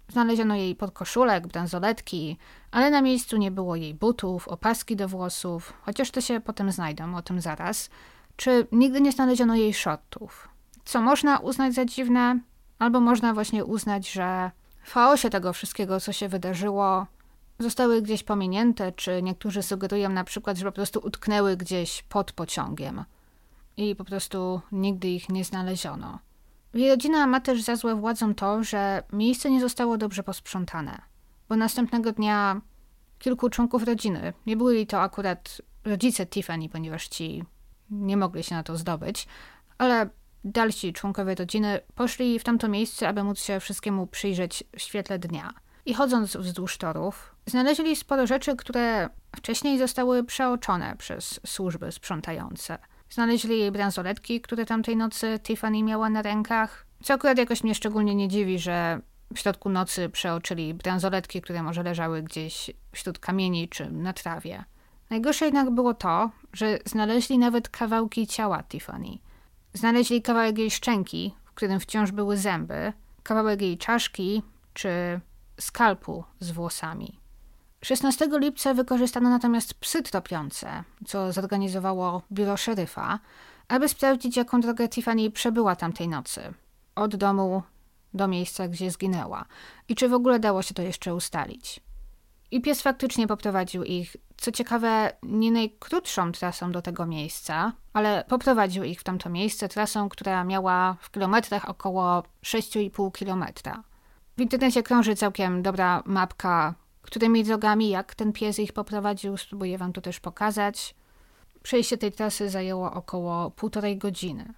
[0.09, 2.37] Znaleziono jej podkoszulek, bransoletki,
[2.71, 7.15] ale na miejscu nie było jej butów, opaski do włosów, chociaż te się potem znajdą,
[7.15, 7.89] o tym zaraz.
[8.35, 10.49] Czy nigdy nie znaleziono jej shortów?
[10.85, 12.39] Co można uznać za dziwne,
[12.79, 14.51] albo można właśnie uznać, że
[14.83, 17.07] w chaosie tego wszystkiego, co się wydarzyło,
[17.59, 23.05] zostały gdzieś pominięte, czy niektórzy sugerują na przykład, że po prostu utknęły gdzieś pod pociągiem
[23.77, 26.19] i po prostu nigdy ich nie znaleziono.
[26.73, 31.01] Jej rodzina ma też za złe władzom to, że miejsce nie zostało dobrze posprzątane,
[31.49, 32.61] bo następnego dnia
[33.19, 37.43] kilku członków rodziny, nie byli to akurat rodzice Tiffany, ponieważ ci
[37.89, 39.27] nie mogli się na to zdobyć,
[39.77, 40.09] ale
[40.43, 45.53] dalsi członkowie rodziny poszli w tamto miejsce, aby móc się wszystkiemu przyjrzeć w świetle dnia.
[45.85, 52.77] I chodząc wzdłuż torów, znaleźli sporo rzeczy, które wcześniej zostały przeoczone przez służby sprzątające–
[53.09, 56.85] Znaleźli jej bransoletki, które tamtej nocy Tiffany miała na rękach.
[57.03, 59.01] Co akurat jakoś mnie szczególnie nie dziwi, że
[59.35, 64.63] w środku nocy przeoczyli bransoletki, które może leżały gdzieś wśród kamieni czy na trawie.
[65.09, 69.17] Najgorsze jednak było to, że znaleźli nawet kawałki ciała Tiffany.
[69.73, 72.93] Znaleźli kawałek jej szczęki, w którym wciąż były zęby,
[73.23, 74.43] kawałek jej czaszki
[74.73, 75.19] czy
[75.59, 77.19] skalpu z włosami.
[77.83, 83.19] 16 lipca wykorzystano natomiast psy tropiące, co zorganizowało biuro szeryfa,
[83.67, 86.53] aby sprawdzić, jaką drogę Tiffany przebyła tamtej nocy.
[86.95, 87.63] Od domu
[88.13, 89.45] do miejsca, gdzie zginęła.
[89.89, 91.79] I czy w ogóle dało się to jeszcze ustalić.
[92.51, 98.83] I pies faktycznie poprowadził ich, co ciekawe, nie najkrótszą trasą do tego miejsca, ale poprowadził
[98.83, 103.83] ich w tamto miejsce trasą, która miała w kilometrach około 6,5 kilometra.
[104.37, 106.75] W internecie krąży całkiem dobra mapka
[107.07, 110.95] którymi drogami, jak ten pies ich poprowadził, spróbuję wam to też pokazać.
[111.63, 114.53] Przejście tej trasy zajęło około półtorej godziny.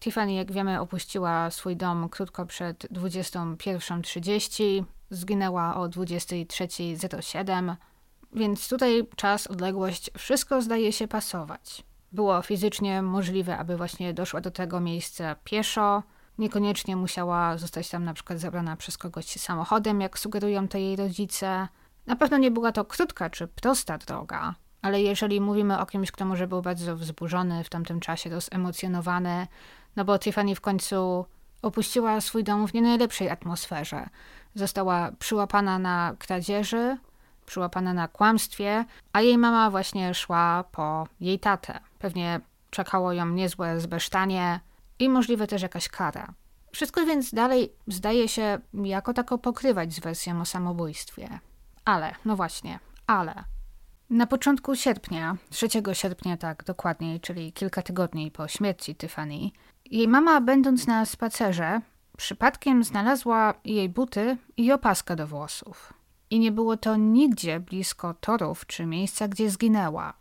[0.00, 7.76] Tiffany, jak wiemy, opuściła swój dom krótko przed 21.30, zginęła o 23.07,
[8.32, 11.84] więc tutaj czas, odległość, wszystko zdaje się pasować.
[12.12, 16.02] Było fizycznie możliwe, aby właśnie doszła do tego miejsca pieszo,
[16.38, 21.68] Niekoniecznie musiała zostać tam na przykład zabrana przez kogoś samochodem, jak sugerują to jej rodzice.
[22.06, 26.24] Na pewno nie była to krótka czy prosta droga, ale jeżeli mówimy o kimś, kto
[26.24, 29.46] może był bardzo wzburzony w tamtym czasie, rozemocjonowany,
[29.96, 31.26] no bo Tiffany w końcu
[31.62, 34.08] opuściła swój dom w nie najlepszej atmosferze.
[34.54, 36.96] Została przyłapana na kradzieży,
[37.46, 41.80] przyłapana na kłamstwie, a jej mama właśnie szła po jej tatę.
[41.98, 44.60] Pewnie czekało ją niezłe zbesztanie,
[44.98, 46.34] i możliwe też jakaś kara.
[46.72, 51.38] Wszystko więc dalej zdaje się jako tako pokrywać z wersją o samobójstwie.
[51.84, 53.44] Ale, no właśnie, ale.
[54.10, 59.50] Na początku sierpnia, 3 sierpnia tak dokładniej, czyli kilka tygodni po śmierci Tiffany,
[59.84, 61.80] jej mama, będąc na spacerze,
[62.16, 65.92] przypadkiem znalazła jej buty i opaskę do włosów.
[66.30, 70.14] I nie było to nigdzie blisko torów czy miejsca, gdzie zginęła.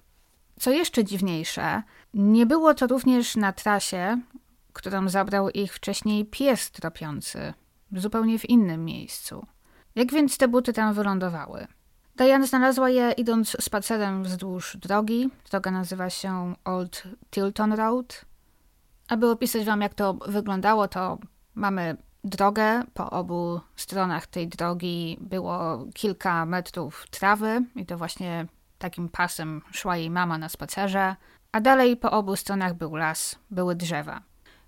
[0.59, 1.83] Co jeszcze dziwniejsze,
[2.13, 4.21] nie było to również na trasie,
[4.75, 7.53] którą zabrał ich wcześniej pies tropiący,
[7.91, 9.45] zupełnie w innym miejscu.
[9.95, 11.67] Jak więc te buty tam wylądowały?
[12.15, 15.29] Diane znalazła je idąc spacerem wzdłuż drogi.
[15.51, 18.25] Droga nazywa się Old Tilton Road.
[19.07, 21.17] Aby opisać wam, jak to wyglądało, to
[21.55, 22.83] mamy drogę.
[22.93, 28.45] Po obu stronach tej drogi było kilka metrów trawy i to właśnie
[28.77, 31.15] takim pasem szła jej mama na spacerze.
[31.51, 34.21] A dalej po obu stronach był las, były drzewa.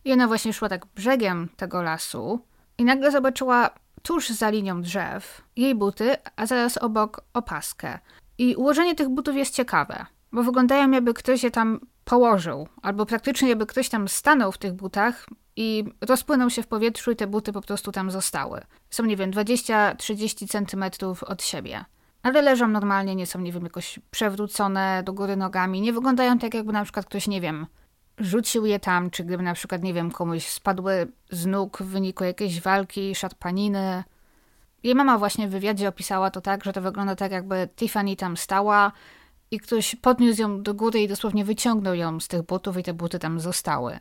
[0.08, 2.40] I ona właśnie szła tak brzegiem tego lasu
[2.78, 3.70] i nagle zobaczyła
[4.02, 8.00] tuż za linią drzew jej buty, a zaraz obok opaskę.
[8.38, 13.50] I ułożenie tych butów jest ciekawe, bo wyglądają jakby ktoś je tam położył, albo praktycznie
[13.50, 17.54] jakby ktoś tam stanął w tych butach i rozpłynął się w powietrzu i te buty
[17.54, 18.62] po prostu tam zostały.
[18.90, 21.86] Są, nie wiem, 20-30 centymetrów od siebie.
[22.24, 25.82] Ale leżą normalnie, nie są, nie wiem, jakoś przewrócone do góry nogami.
[25.82, 27.68] Nie wyglądają tak, jakby na przykład ktoś, nie wiem,
[28.18, 32.24] rzucił je tam, czy gdyby na przykład, nie wiem, komuś spadły z nóg w wyniku
[32.24, 34.04] jakiejś walki, szarpaniny.
[34.84, 38.38] Jej mama właśnie w wywiadzie opisała to tak, że to wygląda tak, jakby Tiffany tam
[38.38, 38.92] stała
[39.52, 42.94] i ktoś podniósł ją do góry i dosłownie wyciągnął ją z tych butów i te
[42.94, 44.00] buty tam zostały.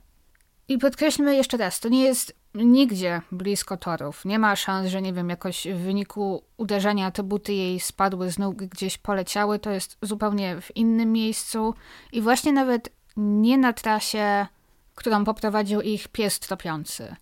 [0.69, 4.25] I podkreślmy jeszcze raz, to nie jest nigdzie blisko torów.
[4.25, 8.39] Nie ma szans, że nie wiem, jakoś w wyniku uderzenia te buty jej spadły z
[8.39, 9.59] nóg, gdzieś poleciały.
[9.59, 11.75] To jest zupełnie w innym miejscu.
[12.13, 14.47] I właśnie nawet nie na trasie,
[14.95, 17.17] którą poprowadził ich pies tropiący.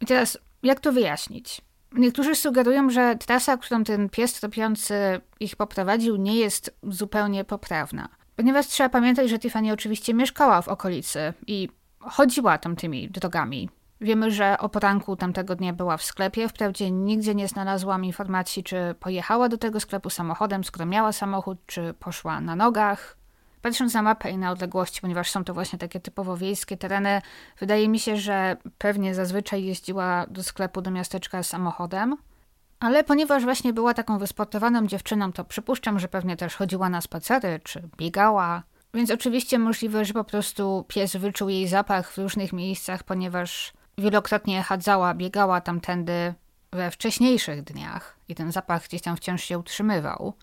[0.00, 1.60] I teraz, jak to wyjaśnić?
[1.92, 8.08] Niektórzy sugerują, że trasa, którą ten pies tropiący ich poprowadził, nie jest zupełnie poprawna.
[8.36, 11.68] Ponieważ trzeba pamiętać, że Tiffany oczywiście mieszkała w okolicy i
[12.00, 13.68] chodziła tam tymi drogami.
[14.00, 16.48] Wiemy, że o poranku tamtego dnia była w sklepie.
[16.48, 21.94] Wprawdzie nigdzie nie znalazłam informacji, czy pojechała do tego sklepu samochodem, skoro miała samochód, czy
[21.94, 23.16] poszła na nogach.
[23.62, 27.22] Patrząc na mapę i na odległości, ponieważ są to właśnie takie typowo wiejskie tereny,
[27.58, 32.16] wydaje mi się, że pewnie zazwyczaj jeździła do sklepu, do miasteczka samochodem.
[32.80, 37.60] Ale ponieważ właśnie była taką wysportowaną dziewczyną, to przypuszczam, że pewnie też chodziła na spacery,
[37.64, 38.62] czy biegała.
[38.94, 44.62] Więc oczywiście możliwe, że po prostu pies wyczuł jej zapach w różnych miejscach, ponieważ wielokrotnie
[44.62, 46.34] chadzała, biegała tamtędy
[46.72, 50.34] we wcześniejszych dniach i ten zapach gdzieś tam wciąż się utrzymywał.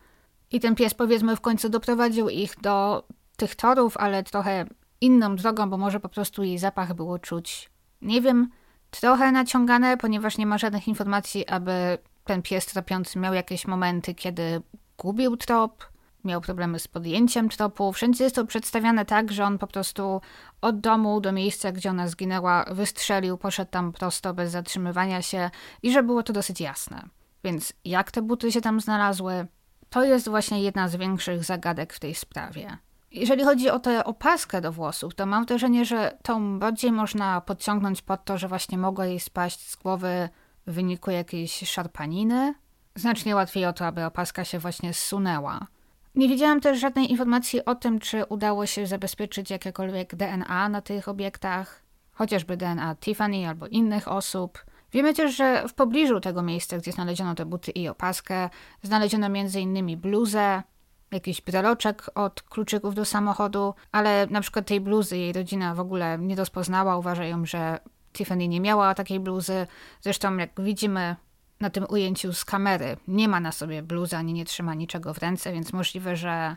[0.51, 3.03] I ten pies, powiedzmy, w końcu doprowadził ich do
[3.37, 4.65] tych torów, ale trochę
[5.01, 7.69] inną drogą, bo może po prostu jej zapach było czuć,
[8.01, 8.49] nie wiem,
[8.91, 14.61] trochę naciągane, ponieważ nie ma żadnych informacji, aby ten pies tropiący miał jakieś momenty, kiedy
[14.97, 15.89] gubił trop,
[16.23, 17.93] miał problemy z podjęciem tropu.
[17.93, 20.21] Wszędzie jest to przedstawiane tak, że on po prostu
[20.61, 25.49] od domu do miejsca, gdzie ona zginęła, wystrzelił, poszedł tam prosto, bez zatrzymywania się
[25.83, 27.03] i że było to dosyć jasne.
[27.43, 29.47] Więc jak te buty się tam znalazły,
[29.89, 32.77] to jest właśnie jedna z większych zagadek w tej sprawie.
[33.11, 38.01] Jeżeli chodzi o tę opaskę do włosów, to mam wrażenie, że tą bardziej można podciągnąć
[38.01, 40.29] pod to, że właśnie mogła jej spaść z głowy
[40.67, 42.53] w wyniku jakiejś szarpaniny.
[42.95, 45.67] Znacznie łatwiej o to, aby opaska się właśnie zsunęła.
[46.15, 51.07] Nie widziałam też żadnej informacji o tym, czy udało się zabezpieczyć jakiekolwiek DNA na tych
[51.07, 51.81] obiektach,
[52.13, 54.65] chociażby DNA Tiffany albo innych osób.
[54.91, 58.49] Wiemy też, że w pobliżu tego miejsca, gdzie znaleziono te buty i opaskę,
[58.83, 59.99] znaleziono m.in.
[59.99, 60.63] bluzę,
[61.11, 66.17] jakiś breloczek od kluczyków do samochodu, ale na przykład tej bluzy jej rodzina w ogóle
[66.19, 66.97] nie rozpoznała.
[66.97, 67.79] Uważają, że
[68.13, 69.67] Tiffany nie miała takiej bluzy.
[70.01, 71.15] Zresztą, jak widzimy
[71.59, 75.17] na tym ujęciu z kamery, nie ma na sobie bluzy ani nie trzyma niczego w
[75.17, 76.55] ręce, więc możliwe, że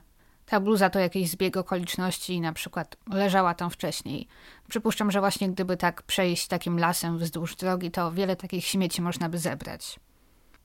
[0.51, 4.29] ta bluza to jakiś zbieg okoliczności na przykład leżała tam wcześniej.
[4.69, 9.29] Przypuszczam, że właśnie gdyby tak przejść takim lasem wzdłuż drogi, to wiele takich śmieci można
[9.29, 10.01] by zebrać.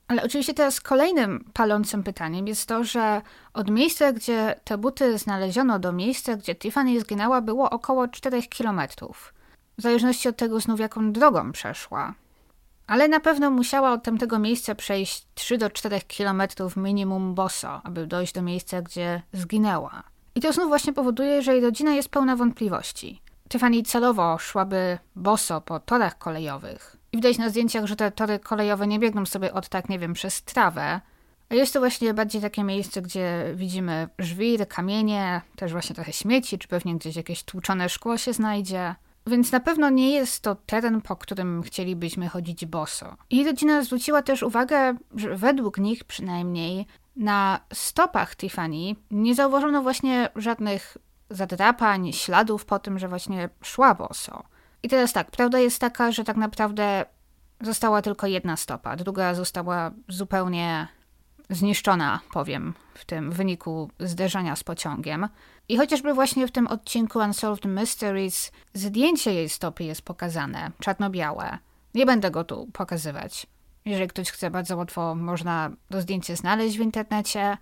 [0.08, 3.22] Ale oczywiście teraz kolejnym palącym pytaniem jest to, że
[3.52, 9.34] od miejsca, gdzie te buty znaleziono, do miejsca, gdzie Tiffany zginęła, było około 4 kilometrów.
[9.78, 12.14] W zależności od tego znów, jaką drogą przeszła.
[12.86, 18.06] Ale na pewno musiała od tamtego miejsca przejść 3 do 4 kilometrów minimum boso, aby
[18.06, 20.02] dojść do miejsca, gdzie zginęła.
[20.34, 23.20] I to znów właśnie powoduje, że jej rodzina jest pełna wątpliwości.
[23.48, 26.96] Tiffany celowo szłaby boso po torach kolejowych.
[27.12, 30.12] I widać na zdjęciach, że te tory kolejowe nie biegną sobie od tak, nie wiem,
[30.12, 31.00] przez trawę.
[31.48, 36.58] A jest to właśnie bardziej takie miejsce, gdzie widzimy żwir, kamienie, też właśnie trochę śmieci,
[36.58, 38.94] czy pewnie gdzieś jakieś tłuczone szkło się znajdzie.
[39.26, 43.16] Więc na pewno nie jest to teren, po którym chcielibyśmy chodzić boso.
[43.30, 50.28] I rodzina zwróciła też uwagę, że według nich przynajmniej Na stopach Tiffany nie zauważono właśnie
[50.36, 50.96] żadnych
[51.30, 54.42] zadrapań, śladów po tym, że właśnie szła boso.
[54.82, 57.04] I teraz tak, prawda jest taka, że tak naprawdę
[57.60, 60.88] została tylko jedna stopa, druga została zupełnie
[61.50, 65.28] zniszczona, powiem, w tym wyniku zderzenia z pociągiem.
[65.68, 71.58] I chociażby właśnie w tym odcinku Unsolved Mysteries zdjęcie jej stopy jest pokazane, czarno-białe.
[71.94, 73.46] Nie będę go tu pokazywać.
[73.84, 77.56] Jeżeli ktoś chce, bardzo łatwo można to zdjęcie znaleźć w internecie.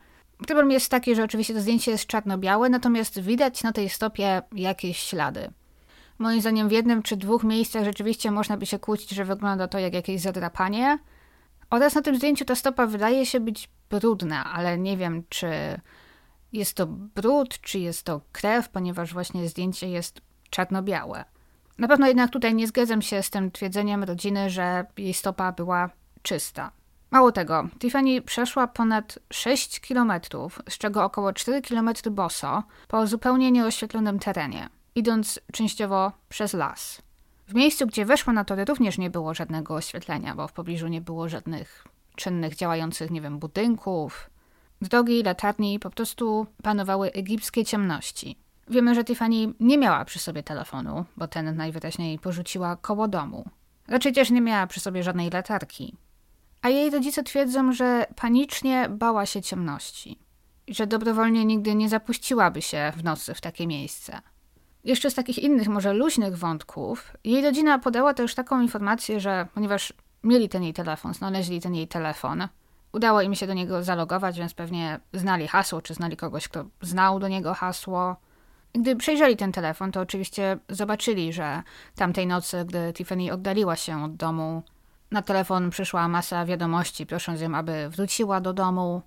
[0.46, 4.98] Problem jest taki, że oczywiście to zdjęcie jest czarno-białe, natomiast widać na tej stopie jakieś
[4.98, 5.50] ślady.
[6.18, 9.78] Moim zdaniem w jednym czy dwóch miejscach rzeczywiście można by się kłócić, że wygląda to
[9.78, 10.98] jak jakieś zadrapanie.
[11.70, 15.48] Oraz na tym zdjęciu ta stopa wydaje się być brudna, ale nie wiem, czy
[16.54, 21.24] jest to brud, czy jest to krew, ponieważ właśnie zdjęcie jest czarno-białe.
[21.78, 25.90] Na pewno jednak tutaj nie zgadzam się z tym twierdzeniem rodziny, że jej stopa była
[26.22, 26.70] czysta.
[27.10, 30.12] Mało tego, Tiffany przeszła ponad 6 km,
[30.68, 37.02] z czego około 4 km boso, po zupełnie nieoświetlonym terenie, idąc częściowo przez las.
[37.46, 41.00] W miejscu, gdzie weszła na tory, również nie było żadnego oświetlenia, bo w pobliżu nie
[41.00, 41.84] było żadnych
[42.16, 44.30] czynnych, działających, nie wiem, budynków.
[44.88, 48.36] Drogi, latarni po prostu panowały egipskie ciemności.
[48.68, 53.44] Wiemy, że Tiffany nie miała przy sobie telefonu, bo ten najwyraźniej porzuciła koło domu.
[53.88, 55.96] Raczej też nie miała przy sobie żadnej latarki.
[56.62, 60.18] A jej rodzice twierdzą, że panicznie bała się ciemności
[60.66, 64.20] i że dobrowolnie nigdy nie zapuściłaby się w nocy w takie miejsce.
[64.84, 69.92] Jeszcze z takich innych, może luźnych wątków, jej rodzina podała też taką informację, że ponieważ
[70.22, 72.48] mieli ten jej telefon, znaleźli ten jej telefon,
[72.94, 77.18] udało im się do niego zalogować, więc pewnie znali hasło, czy znali kogoś, kto znał
[77.18, 78.16] do niego hasło.
[78.72, 81.62] Gdy przejrzeli ten telefon, to oczywiście zobaczyli, że
[81.94, 84.62] tamtej nocy, gdy Tiffany oddaliła się od domu,
[85.10, 89.02] na telefon przyszła masa wiadomości, prosząc ją, aby wróciła do domu.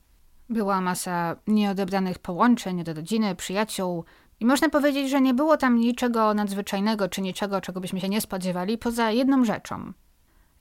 [0.49, 4.05] Była masa nieodebranych połączeń do rodziny, przyjaciół,
[4.39, 8.21] i można powiedzieć, że nie było tam niczego nadzwyczajnego czy niczego, czego byśmy się nie
[8.21, 9.93] spodziewali, poza jedną rzeczą.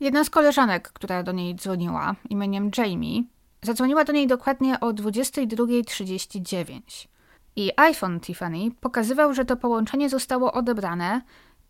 [0.00, 3.22] Jedna z koleżanek, która do niej dzwoniła, imieniem Jamie,
[3.62, 6.80] zadzwoniła do niej dokładnie o 22.39.
[7.56, 11.22] I iPhone Tiffany pokazywał, że to połączenie zostało odebrane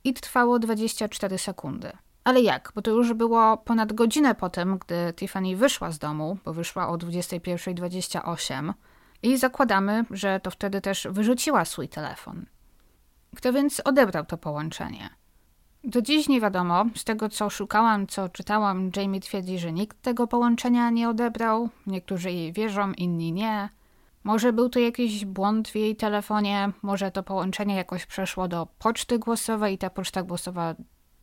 [0.05, 1.93] i trwało 24 sekundy.
[2.25, 2.73] Ale jak?
[2.75, 6.89] Bo to już było ponad godzinę po tym, gdy Tiffany wyszła z domu, bo wyszła
[6.89, 8.73] o 21.28
[9.23, 12.47] i zakładamy, że to wtedy też wyrzuciła swój telefon.
[13.37, 15.11] Kto więc odebrał to połączenie?
[15.89, 16.85] Do dziś nie wiadomo.
[16.95, 21.69] Z tego co szukałam, co czytałam, Jamie twierdzi, że nikt tego połączenia nie odebrał.
[21.87, 23.69] Niektórzy jej wierzą, inni nie.
[24.25, 29.19] Może był to jakiś błąd w jej telefonie, może to połączenie jakoś przeszło do poczty
[29.19, 30.75] głosowej i ta poczta głosowa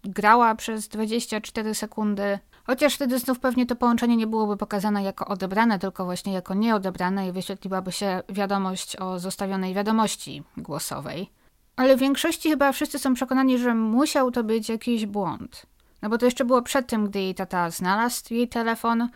[0.04, 2.40] grała przez 24 sekundy.
[2.64, 7.28] Chociaż wtedy znów pewnie to połączenie nie byłoby pokazane jako odebrane, tylko właśnie jako nieodebrane
[7.28, 11.43] i wyświetliłaby się wiadomość o zostawionej wiadomości głosowej.
[11.76, 15.66] Ale w większości chyba wszyscy są przekonani, że musiał to być jakiś błąd.
[16.02, 19.10] No bo to jeszcze było przed tym, gdy jej tata znalazł jej telefon,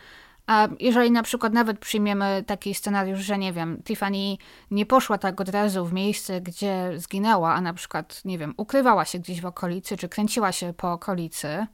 [0.47, 4.37] a jeżeli na przykład nawet przyjmiemy taki scenariusz, że nie wiem, Tiffany
[4.71, 9.05] nie poszła tak od razu w miejsce, gdzie zginęła, a na przykład, nie wiem, ukrywała
[9.05, 11.67] się gdzieś w okolicy, czy kręciła się po okolicy,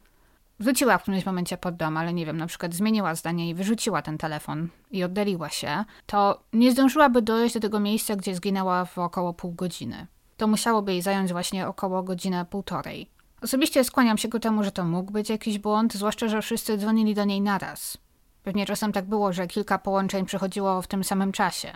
[0.59, 4.01] wróciła w którymś momencie pod dom, ale nie wiem, na przykład zmieniła zdanie i wyrzuciła
[4.01, 8.97] ten telefon i oddaliła się, to nie zdążyłaby dojść do tego miejsca, gdzie zginęła w
[8.97, 10.07] około pół godziny.
[10.37, 13.09] To musiałoby jej zająć właśnie około godzinę półtorej.
[13.41, 17.15] Osobiście skłaniam się ku temu, że to mógł być jakiś błąd, zwłaszcza, że wszyscy dzwonili
[17.15, 17.97] do niej naraz.
[18.43, 21.71] Pewnie czasem tak było, że kilka połączeń przychodziło w tym samym czasie,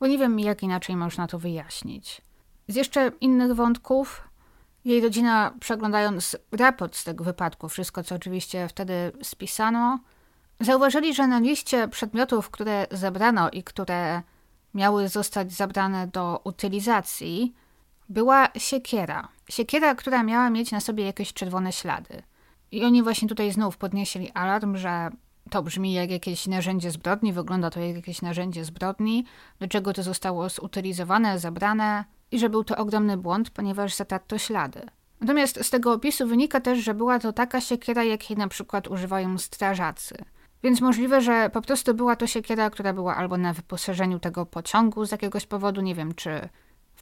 [0.00, 2.22] bo nie wiem, jak inaczej można to wyjaśnić.
[2.68, 4.28] Z jeszcze innych wątków,
[4.84, 9.98] jej rodzina, przeglądając raport z tego wypadku, wszystko co oczywiście wtedy spisano,
[10.60, 14.22] zauważyli, że na liście przedmiotów, które zebrano i które
[14.74, 17.54] miały zostać zabrane do utylizacji,
[18.08, 19.28] była siekiera.
[19.50, 22.22] Siekiera, która miała mieć na sobie jakieś czerwone ślady.
[22.70, 25.10] I oni właśnie tutaj znów podnieśli alarm, że
[25.50, 29.24] to brzmi jak jakieś narzędzie zbrodni, wygląda to jak jakieś narzędzie zbrodni,
[29.60, 34.86] do czego to zostało zutylizowane, zabrane i że był to ogromny błąd, ponieważ zatarto ślady.
[35.20, 39.38] Natomiast z tego opisu wynika też, że była to taka siekiera, jakiej na przykład używają
[39.38, 40.14] strażacy.
[40.62, 45.04] Więc możliwe, że po prostu była to siekiera, która była albo na wyposażeniu tego pociągu
[45.04, 46.48] z jakiegoś powodu, nie wiem, czy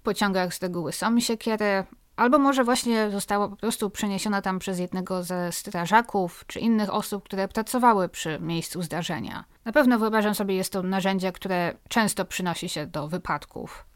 [0.06, 1.84] pociągach z reguły są siekiery,
[2.16, 7.24] Albo może właśnie została po prostu przeniesiona tam przez jednego ze strażaków czy innych osób,
[7.24, 9.44] które pracowały przy miejscu zdarzenia.
[9.64, 13.86] Na pewno wyobrażam sobie, jest to narzędzie, które często przynosi się do wypadków.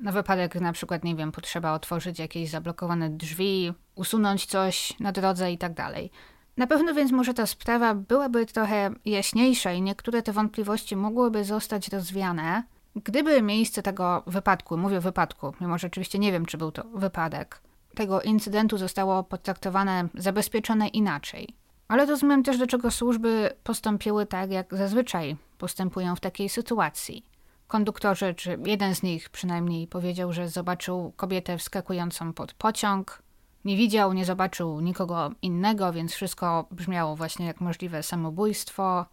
[0.00, 5.52] Na wypadek, na przykład, nie wiem, potrzeba otworzyć jakieś zablokowane drzwi, usunąć coś na drodze
[5.52, 6.10] i tak dalej.
[6.56, 11.88] Na pewno więc może ta sprawa byłaby trochę jaśniejsza i niektóre te wątpliwości mogłyby zostać
[11.88, 12.62] rozwiane,
[12.96, 17.60] gdyby miejsce tego wypadku, mówię wypadku, mimo że oczywiście nie wiem, czy był to wypadek,
[17.94, 21.54] tego incydentu zostało potraktowane, zabezpieczone inaczej.
[21.88, 27.26] Ale rozumiem też, dlaczego służby postąpiły tak, jak zazwyczaj postępują w takiej sytuacji.
[27.66, 33.22] Konduktorzy, czy jeden z nich przynajmniej, powiedział, że zobaczył kobietę wskakującą pod pociąg.
[33.64, 39.06] Nie widział, nie zobaczył nikogo innego, więc wszystko brzmiało właśnie jak możliwe samobójstwo.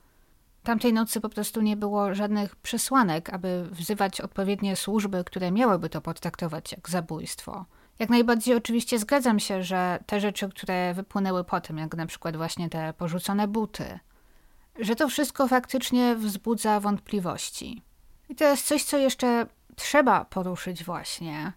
[0.68, 6.02] Tamtej nocy po prostu nie było żadnych przesłanek, aby wzywać odpowiednie służby, które miałyby to
[6.02, 7.66] potraktować jak zabójstwo.
[8.00, 12.70] Jak najbardziej oczywiście zgadzam się, że te rzeczy, które wypłynęły potem, jak na przykład właśnie
[12.70, 14.00] te porzucone buty,
[14.80, 17.82] że to wszystko faktycznie wzbudza wątpliwości.
[18.30, 19.46] I to jest coś, co jeszcze
[19.76, 21.54] trzeba poruszyć właśnie,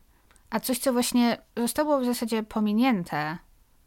[0.51, 3.39] a coś, co właśnie zostało w zasadzie pominięte,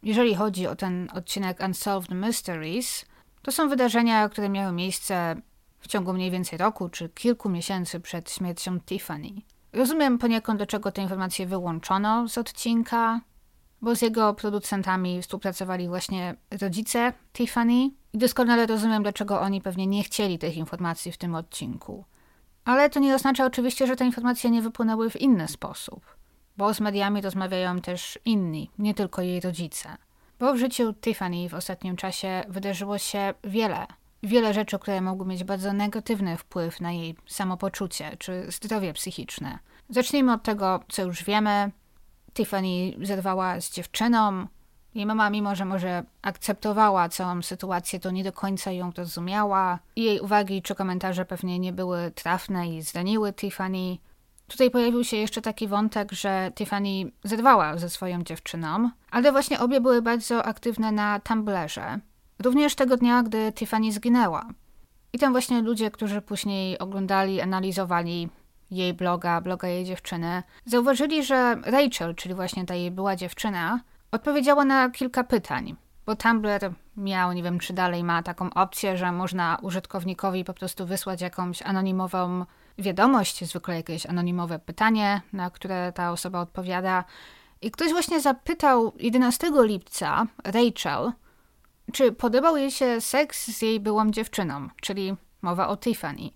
[0.04, 3.06] jeżeli chodzi o ten odcinek Unsolved Mysteries,
[3.44, 5.36] to są wydarzenia, które miały miejsce
[5.80, 9.30] w ciągu mniej więcej roku czy kilku miesięcy przed śmiercią Tiffany.
[9.74, 13.22] Rozumiem poniekąd, dlaczego te informacje wyłączono z odcinka,
[13.82, 20.04] bo z jego producentami współpracowali właśnie rodzice Tiffany i doskonale rozumiem, dlaczego oni pewnie nie
[20.04, 22.06] chcieli tych informacji w tym odcinku.
[22.66, 26.06] Ale to nie oznacza oczywiście, że te informacje nie wypłynęły w inny sposób,
[26.58, 29.98] bo z mediami rozmawiają też inni, nie tylko jej rodzice.
[30.44, 33.88] Bo w życiu Tiffany w ostatnim czasie wydarzyło się wiele.
[34.24, 39.60] Wiele rzeczy, które mogły mieć bardzo negatywny wpływ na jej samopoczucie czy zdrowie psychiczne.
[39.90, 41.72] Zacznijmy od tego, co już wiemy.
[42.34, 44.48] Tiffany zerwała z dziewczyną.
[44.96, 49.80] Jej mama, mimo że może akceptowała całą sytuację, to nie do końca ją rozumiała.
[49.96, 53.98] Jej uwagi czy komentarze pewnie nie były trafne i zraniły Tiffany.
[54.54, 59.82] Tutaj pojawił się jeszcze taki wątek, że Tiffany zerwała ze swoją dziewczyną, ale właśnie obie
[59.82, 62.00] były bardzo aktywne na Tumblrze.
[62.44, 64.46] Również tego dnia, gdy Tiffany zginęła.
[65.14, 68.30] I tam właśnie ludzie, którzy później oglądali, analizowali
[68.72, 73.80] jej bloga, bloga jej dziewczyny, zauważyli, że Rachel, czyli właśnie ta jej była dziewczyna,
[74.12, 75.76] odpowiedziała na kilka pytań.
[76.06, 80.86] Bo Tumblr miał, nie wiem czy dalej ma taką opcję, że można użytkownikowi po prostu
[80.86, 82.46] wysłać jakąś anonimową
[82.78, 87.04] wiadomość, zwykle jakieś anonimowe pytanie, na które ta osoba odpowiada.
[87.62, 91.12] I ktoś właśnie zapytał 11 lipca Rachel,
[91.94, 96.30] czy podobał jej się seks z jej byłą dziewczyną, czyli mowa o Tiffany.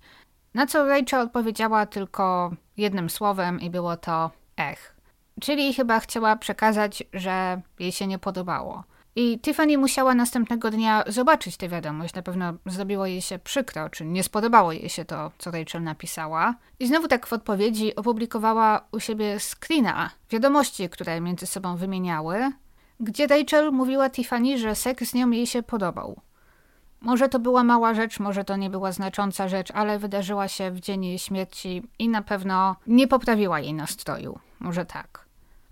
[0.53, 4.95] Na co Rachel odpowiedziała tylko jednym słowem i było to ech.
[5.41, 8.83] Czyli chyba chciała przekazać, że jej się nie podobało.
[9.19, 12.13] I Tiffany musiała następnego dnia zobaczyć tę wiadomość.
[12.13, 16.55] Na pewno zrobiło jej się przykro, czy nie spodobało jej się to, co Rachel napisała.
[16.79, 22.51] I znowu tak w odpowiedzi opublikowała u siebie screena wiadomości, które między sobą wymieniały,
[22.99, 26.21] gdzie Rachel mówiła Tiffany, że seks z nią jej się podobał.
[27.01, 30.79] Może to była mała rzecz, może to nie była znacząca rzecz, ale wydarzyła się w
[30.79, 34.39] dzień jej śmierci i na pewno nie poprawiła jej nastroju.
[34.59, 35.26] Może tak.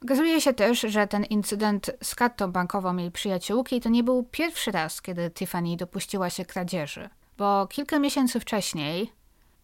[0.06, 4.72] Okazuje się też, że ten incydent z kartą bankową jej przyjaciółki to nie był pierwszy
[4.72, 9.12] raz, kiedy Tiffany dopuściła się kradzieży, bo kilka miesięcy wcześniej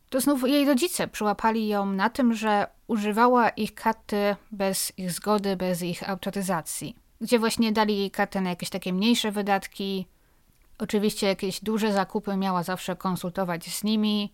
[0.10, 5.56] to znów jej rodzice przyłapali ją na tym, że używała ich karty bez ich zgody,
[5.56, 10.08] bez ich autoryzacji, gdzie właśnie dali jej kartę na jakieś takie mniejsze wydatki.
[10.80, 14.34] Oczywiście jakieś duże zakupy miała zawsze konsultować z nimi,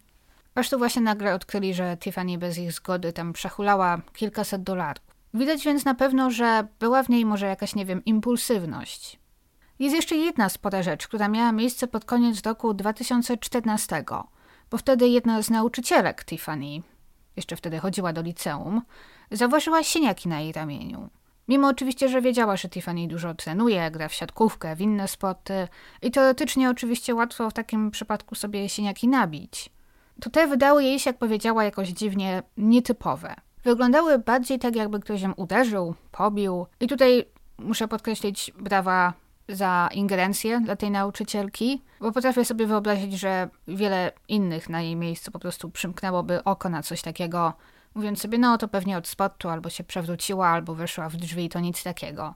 [0.56, 5.07] aż tu właśnie nagle odkryli, że Tiffany bez ich zgody tam przechulała kilkaset dolarów.
[5.34, 9.20] Widać więc na pewno, że była w niej może jakaś, nie wiem, impulsywność.
[9.80, 14.04] Jest jeszcze jedna spora rzecz, która miała miejsce pod koniec roku 2014,
[14.72, 16.82] bo wtedy jedna z nauczycielek Tiffany,
[17.36, 18.82] jeszcze wtedy chodziła do liceum,
[19.32, 21.10] zauważyła siniaki na jej ramieniu.
[21.48, 25.68] Mimo oczywiście, że wiedziała, że Tiffany dużo trenuje, gra w siatkówkę, w inne sporty
[26.02, 29.70] i teoretycznie oczywiście łatwo w takim przypadku sobie siniaki nabić,
[30.22, 33.36] to te wydały jej się, jak powiedziała, jakoś dziwnie nietypowe
[33.72, 36.66] wyglądały bardziej tak, jakby ktoś ją uderzył, pobił.
[36.80, 37.26] I tutaj
[37.58, 39.14] muszę podkreślić brawa
[39.50, 45.32] za ingerencję dla tej nauczycielki, bo potrafię sobie wyobrazić, że wiele innych na jej miejscu
[45.32, 47.54] po prostu przymknęłoby oko na coś takiego,
[47.96, 51.60] mówiąc sobie, no to pewnie od spotu albo się przewróciła, albo weszła w drzwi, to
[51.60, 52.36] nic takiego.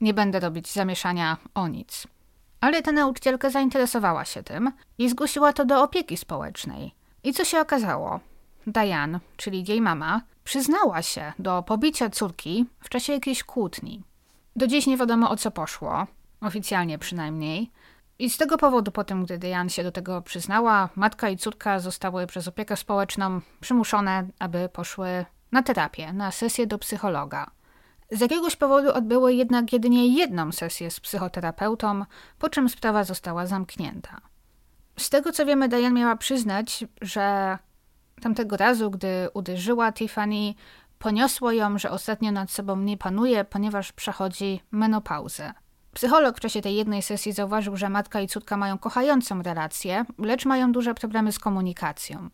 [0.00, 2.06] Nie będę robić zamieszania o nic.
[2.60, 6.94] Ale ta nauczycielka zainteresowała się tym i zgłosiła to do opieki społecznej.
[7.24, 8.20] I co się okazało?
[8.66, 14.02] Diane, czyli jej mama, przyznała się do pobicia córki w czasie jakiejś kłótni.
[14.56, 16.06] Do dziś nie wiadomo o co poszło,
[16.40, 17.70] oficjalnie przynajmniej.
[18.18, 21.78] I z tego powodu, po tym, gdy Diane się do tego przyznała, matka i córka
[21.78, 27.50] zostały przez opiekę społeczną przymuszone, aby poszły na terapię, na sesję do psychologa.
[28.10, 32.04] Z jakiegoś powodu odbyły jednak jedynie jedną sesję z psychoterapeutą,
[32.38, 34.20] po czym sprawa została zamknięta.
[34.98, 37.58] Z tego co wiemy, Diane miała przyznać, że
[38.20, 40.54] tamtego razu, gdy uderzyła Tiffany,
[40.98, 45.52] poniosło ją, że ostatnio nad sobą nie panuje, ponieważ przechodzi menopauzę.
[45.94, 50.46] Psycholog w czasie tej jednej sesji zauważył, że matka i córka mają kochającą relację, lecz
[50.46, 52.30] mają duże problemy z komunikacją.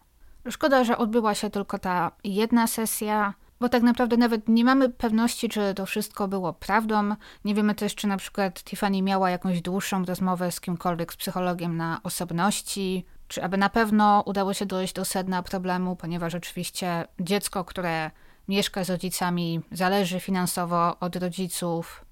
[0.50, 5.48] Szkoda, że odbyła się tylko ta jedna sesja, bo tak naprawdę nawet nie mamy pewności,
[5.48, 7.14] czy to wszystko było prawdą.
[7.44, 11.76] Nie wiemy też, czy na przykład Tiffany miała jakąś dłuższą rozmowę z kimkolwiek z psychologiem
[11.76, 17.64] na osobności, czy aby na pewno udało się dojść do sedna problemu, ponieważ oczywiście dziecko,
[17.64, 18.10] które
[18.48, 22.04] mieszka z rodzicami, zależy finansowo od rodziców,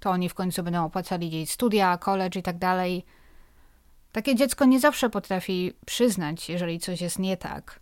[0.00, 3.04] to oni w końcu będą opłacali jej studia, college i tak dalej.
[4.12, 7.80] Takie dziecko nie zawsze potrafi przyznać, jeżeli coś jest nie tak.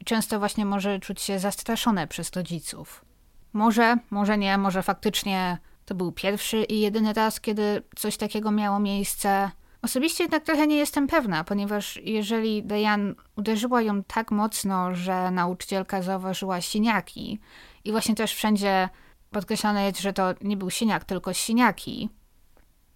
[0.00, 3.04] I często właśnie może czuć się zastraszone przez rodziców.
[3.52, 8.80] Może, może nie, może faktycznie to był pierwszy i jedyny raz, kiedy coś takiego miało
[8.80, 9.50] miejsce.
[9.86, 16.02] Osobiście jednak trochę nie jestem pewna, ponieważ jeżeli Diane uderzyła ją tak mocno, że nauczycielka
[16.02, 17.38] zauważyła siniaki
[17.84, 18.88] i właśnie też wszędzie
[19.30, 22.08] podkreślane jest, że to nie był siniak, tylko siniaki,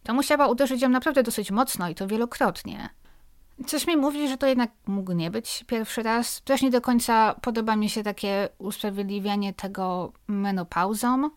[0.02, 2.88] to musiała uderzyć ją naprawdę dosyć mocno i to wielokrotnie.
[3.66, 6.42] Coś mi mówi, że to jednak mógł nie być pierwszy raz.
[6.42, 11.30] Też nie do końca podoba mi się takie usprawiedliwianie tego menopauzą.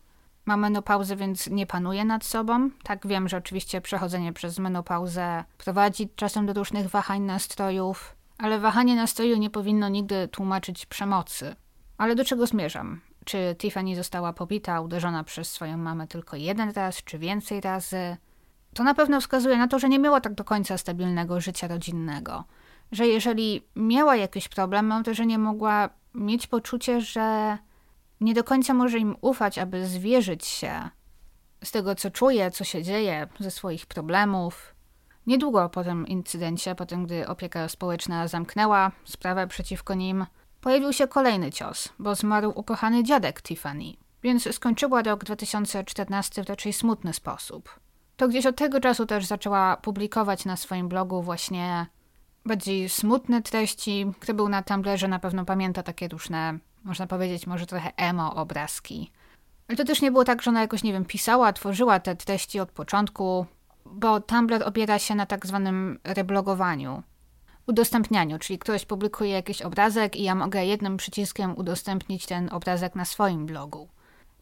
[0.46, 2.70] Ma menopauzę, więc nie panuje nad sobą.
[2.82, 8.96] Tak wiem, że oczywiście przechodzenie przez menopauzę prowadzi czasem do różnych wahań nastrojów, ale wahanie
[8.96, 11.56] nastroju nie powinno nigdy tłumaczyć przemocy.
[11.98, 13.00] Ale do czego zmierzam?
[13.24, 18.16] Czy Tiffany została pobita, uderzona przez swoją mamę tylko jeden raz, czy więcej razy?
[18.74, 22.44] To na pewno wskazuje na to, że nie miała tak do końca stabilnego życia rodzinnego.
[22.92, 27.58] Że jeżeli miała jakiś problem, to że nie mogła mieć poczucie, że
[28.24, 30.90] nie do końca może im ufać, aby zwierzyć się
[31.64, 34.74] z tego, co czuje, co się dzieje, ze swoich problemów.
[35.26, 40.26] Niedługo po tym incydencie, po tym, gdy opieka społeczna zamknęła sprawę przeciwko nim,
[40.60, 46.72] pojawił się kolejny cios, bo zmarł ukochany dziadek Tiffany, więc skończyła rok 2014 w raczej
[46.72, 47.80] smutny sposób.
[48.16, 51.86] To gdzieś od tego czasu też zaczęła publikować na swoim blogu właśnie
[52.46, 54.06] bardziej smutne treści.
[54.20, 59.10] Kto był na Tumblrze na pewno pamięta takie różne, można powiedzieć, może trochę emo obrazki.
[59.68, 62.60] Ale to też nie było tak, że ona jakoś, nie wiem, pisała, tworzyła te treści
[62.60, 63.46] od początku,
[63.86, 67.02] bo Tumblr opiera się na tak zwanym reblogowaniu
[67.66, 73.04] udostępnianiu, czyli ktoś publikuje jakiś obrazek i ja mogę jednym przyciskiem udostępnić ten obrazek na
[73.04, 73.88] swoim blogu.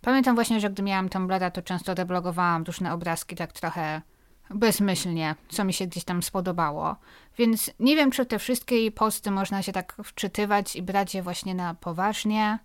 [0.00, 4.02] Pamiętam właśnie, że gdy miałam Tumblra, to często deblogowałam różne obrazki tak trochę
[4.50, 6.96] bezmyślnie, co mi się gdzieś tam spodobało.
[7.38, 11.54] Więc nie wiem, czy te wszystkie posty można się tak wczytywać i brać je właśnie
[11.54, 12.58] na poważnie.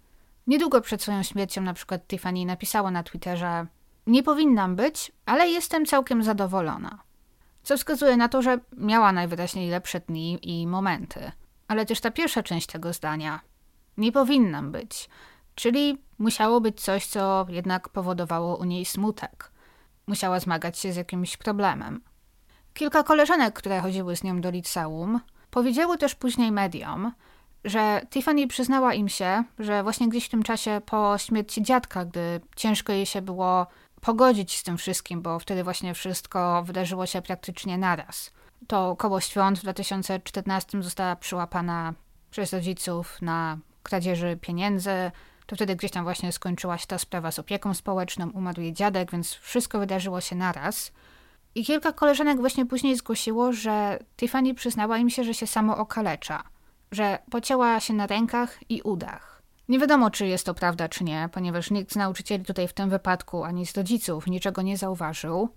[0.47, 3.65] Niedługo przed swoją śmiercią na przykład Tiffany napisała na Twitterze
[4.07, 7.07] nie powinnam być, ale jestem całkiem zadowolona
[7.67, 11.31] co wskazuje na to, że miała najwyraźniej lepsze dni i momenty.
[11.67, 13.39] Ale też ta pierwsza część tego zdania
[13.97, 15.09] nie powinnam być,
[15.55, 19.51] czyli musiało być coś, co jednak powodowało u niej smutek.
[20.07, 22.01] Musiała zmagać się z jakimś problemem.
[22.73, 25.19] Kilka koleżanek, które chodziły z nią do liceum,
[25.51, 27.11] powiedziały też później mediom,
[27.63, 32.41] że Tiffany przyznała im się, że właśnie gdzieś w tym czasie po śmierci dziadka, gdy
[32.55, 33.67] ciężko jej się było
[34.01, 38.31] pogodzić z tym wszystkim, bo wtedy właśnie wszystko wydarzyło się praktycznie naraz.
[38.67, 41.93] To koło świąt w 2014 została przyłapana
[42.31, 45.11] przez rodziców na kradzieży pieniędzy.
[45.47, 49.11] To wtedy gdzieś tam właśnie skończyła się ta sprawa z opieką społeczną, umarł jej dziadek,
[49.11, 50.91] więc wszystko wydarzyło się naraz.
[51.55, 56.43] I kilka koleżanek właśnie później zgłosiło, że Tiffany przyznała im się, że się samo okalecza,
[56.91, 59.41] że pocięła się na rękach i udach.
[59.69, 62.89] Nie wiadomo, czy jest to prawda, czy nie, ponieważ nikt z nauczycieli tutaj w tym
[62.89, 65.49] wypadku, ani z rodziców niczego nie zauważył.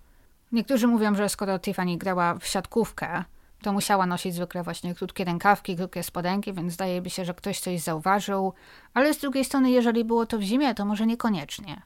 [0.52, 3.24] Niektórzy mówią, że skoro Tiffany grała w siatkówkę,
[3.62, 7.80] to musiała nosić zwykle właśnie krótkie rękawki, krótkie spodenki, więc zdaje się, że ktoś coś
[7.80, 8.52] zauważył,
[8.94, 11.82] ale z drugiej strony, jeżeli było to w zimie, to może niekoniecznie.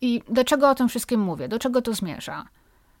[0.00, 1.48] I do czego o tym wszystkim mówię?
[1.48, 2.44] Do czego to zmierza?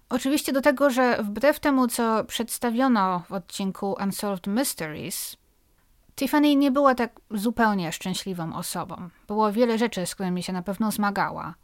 [0.08, 5.36] Oczywiście do tego, że wbrew temu, co przedstawiono w odcinku Unsolved Mysteries,
[6.16, 9.08] Tiffany nie była tak zupełnie szczęśliwą osobą.
[9.26, 11.54] Było wiele rzeczy, z którymi się na pewno zmagała.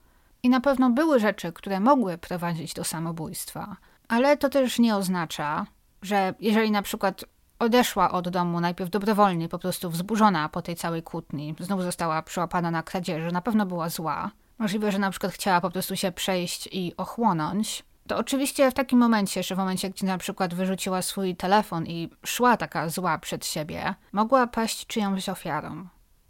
[0.43, 3.77] I na pewno były rzeczy, które mogły prowadzić do samobójstwa.
[4.09, 5.67] Ale to też nie oznacza,
[6.03, 7.25] że jeżeli na przykład
[7.59, 12.71] odeszła od domu najpierw dobrowolnie, po prostu wzburzona po tej całej kłótni, znów została przyłapana
[12.71, 14.31] na kradzieży, na pewno była zła.
[14.59, 18.99] Możliwe, że na przykład chciała po prostu się przejść i ochłonąć, to oczywiście w takim
[18.99, 23.47] momencie, że w momencie, gdzie na przykład wyrzuciła swój telefon i szła taka zła przed
[23.47, 25.89] siebie, mogła paść czyjąś ofiarą.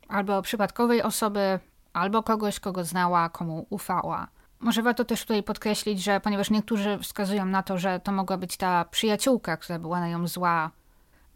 [0.09, 1.61] Albo przypadkowej osoby,
[1.93, 4.29] albo kogoś, kogo znała, komu ufała.
[4.61, 8.57] Może warto też tutaj podkreślić, że ponieważ niektórzy wskazują na to, że to mogła być
[8.57, 10.71] ta przyjaciółka, która była na nią zła,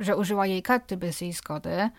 [0.01, 1.91] że użyła jej karty bez jej zgody,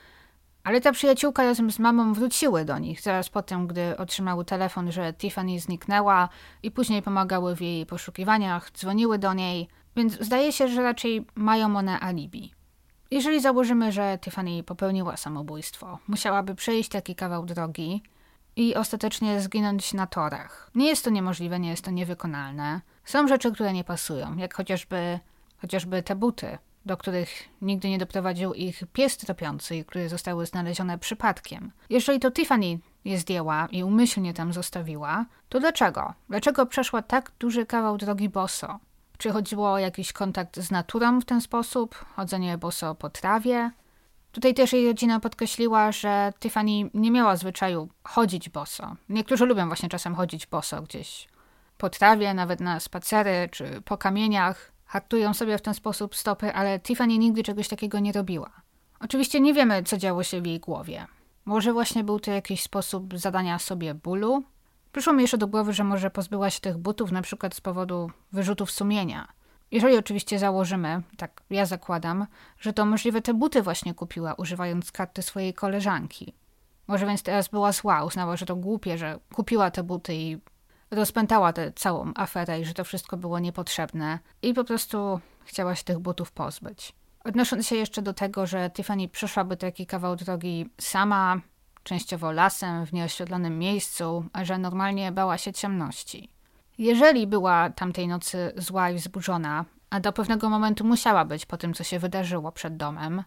[0.64, 5.14] ale ta przyjaciółka razem z mamą wróciły do nich zaraz potem, gdy otrzymały telefon, że
[5.14, 6.30] Tiffany zniknęła
[6.64, 11.78] i później pomagały w jej poszukiwaniach, dzwoniły do niej, więc zdaje się, że raczej mają
[11.78, 12.52] one alibi.
[13.12, 18.04] Jeżeli założymy, że Tiffany popełniła samobójstwo, musiałaby przejść taki kawał drogi
[18.56, 20.72] i ostatecznie zginąć na torach.
[20.76, 22.82] Nie jest to niemożliwe, nie jest to niewykonalne.
[23.06, 25.20] Są rzeczy, które nie pasują, jak chociażby,
[25.58, 27.30] chociażby te buty, do których
[27.62, 31.72] nigdy nie doprowadził ich pies tropiący, które zostały znalezione przypadkiem.
[31.90, 36.14] Jeżeli to Tiffany je zdjęła i umyślnie tam zostawiła, to dlaczego?
[36.30, 38.80] Dlaczego przeszła tak duży kawał drogi boso?
[39.18, 42.06] Czy chodziło o jakiś kontakt z naturą w ten sposób?
[42.16, 43.72] Chodzenie boso po trawie?
[44.34, 48.96] Tutaj też jej rodzina podkreśliła, że Tiffany nie miała zwyczaju chodzić boso.
[49.10, 51.28] Niektórzy lubią właśnie czasem chodzić boso gdzieś
[51.78, 54.72] po trawie, nawet na spacery czy po kamieniach.
[54.86, 58.50] Hartują sobie w ten sposób stopy, ale Tiffany nigdy czegoś takiego nie robiła.
[59.00, 61.08] Oczywiście nie wiemy, co działo się w jej głowie.
[61.46, 64.44] Może właśnie był to jakiś sposób zadania sobie bólu?
[64.92, 68.12] Przyszło mi jeszcze do głowy, że może pozbyła się tych butów na przykład z powodu
[68.32, 69.28] wyrzutów sumienia.
[69.74, 72.28] Jeżeli oczywiście założymy, tak ja zakładam,
[72.60, 76.34] że to możliwe te buty właśnie kupiła, używając karty swojej koleżanki.
[76.88, 80.38] Może więc teraz była zła, uznała, że to głupie, że kupiła te buty i
[80.92, 85.84] rozpętała tę całą aferę i że to wszystko było niepotrzebne i po prostu chciała się
[85.84, 86.94] tych butów pozbyć.
[87.24, 91.42] Odnosząc się jeszcze do tego, że Tiffany przeszłaby taki kawał drogi sama,
[91.84, 96.33] częściowo lasem, w nieoświetlonym miejscu, a że normalnie bała się ciemności.
[96.78, 101.74] Jeżeli była tamtej nocy zła i wzburzona, a do pewnego momentu musiała być po tym,
[101.74, 103.24] co się wydarzyło przed domem,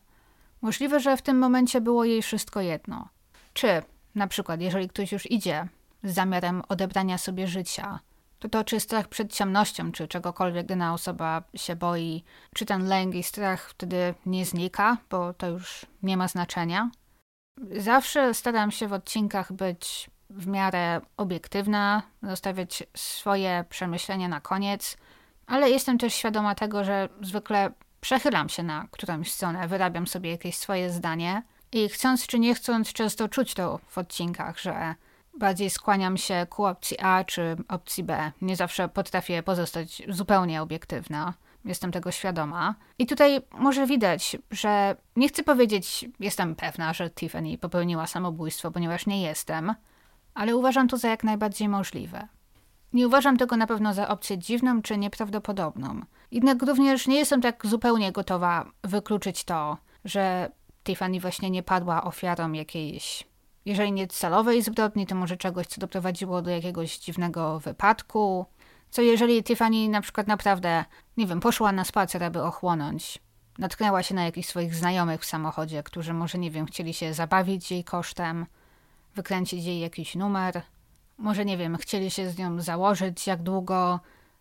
[0.63, 3.09] możliwe, że w tym momencie było jej wszystko jedno.
[3.53, 3.83] Czy,
[4.15, 5.69] na przykład, jeżeli ktoś już idzie
[6.03, 8.01] z zamiarem odebrania sobie życia,
[8.39, 12.25] to to czy strach przed ciemnością, czy czegokolwiek dana osoba się boi,
[12.55, 16.91] czy ten lęk i strach wtedy nie znika, bo to już nie ma znaczenia.
[17.77, 24.97] Zawsze staram się w odcinkach być w miarę obiektywna, zostawiać swoje przemyślenia na koniec,
[25.47, 27.71] ale jestem też świadoma tego, że zwykle
[28.01, 32.93] przechylam się na którąś stronę, wyrabiam sobie jakieś swoje zdanie i chcąc czy nie chcąc,
[32.93, 34.95] często czuć to w odcinkach, że
[35.39, 38.33] bardziej skłaniam się ku opcji A czy opcji B.
[38.43, 41.35] Nie zawsze potrafię pozostać zupełnie obiektywna.
[41.65, 42.75] Jestem tego świadoma.
[42.99, 49.07] I tutaj może widać, że nie chcę powiedzieć, jestem pewna, że Tiffany popełniła samobójstwo, ponieważ
[49.07, 49.75] nie jestem,
[50.37, 52.29] ale uważam to za jak najbardziej możliwe.
[52.93, 56.01] Nie uważam tego na pewno za opcję dziwną czy nieprawdopodobną.
[56.31, 60.51] Jednak również nie jestem tak zupełnie gotowa wykluczyć to, że
[60.85, 63.25] Tiffany właśnie nie padła ofiarą jakiejś,
[63.65, 68.47] jeżeli nie celowej zbrodni, to może czegoś, co doprowadziło do jakiegoś dziwnego wypadku.
[68.91, 70.85] Co jeżeli Tiffany na przykład naprawdę,
[71.17, 73.19] nie wiem, poszła na spacer, aby ochłonąć,
[73.59, 77.71] natknęła się na jakichś swoich znajomych w samochodzie, którzy może, nie wiem, chcieli się zabawić
[77.71, 78.47] jej kosztem,
[79.17, 80.63] wykręcić jej jakiś numer.
[81.19, 84.01] Może, nie wiem, chcieli się z nią założyć, jak długo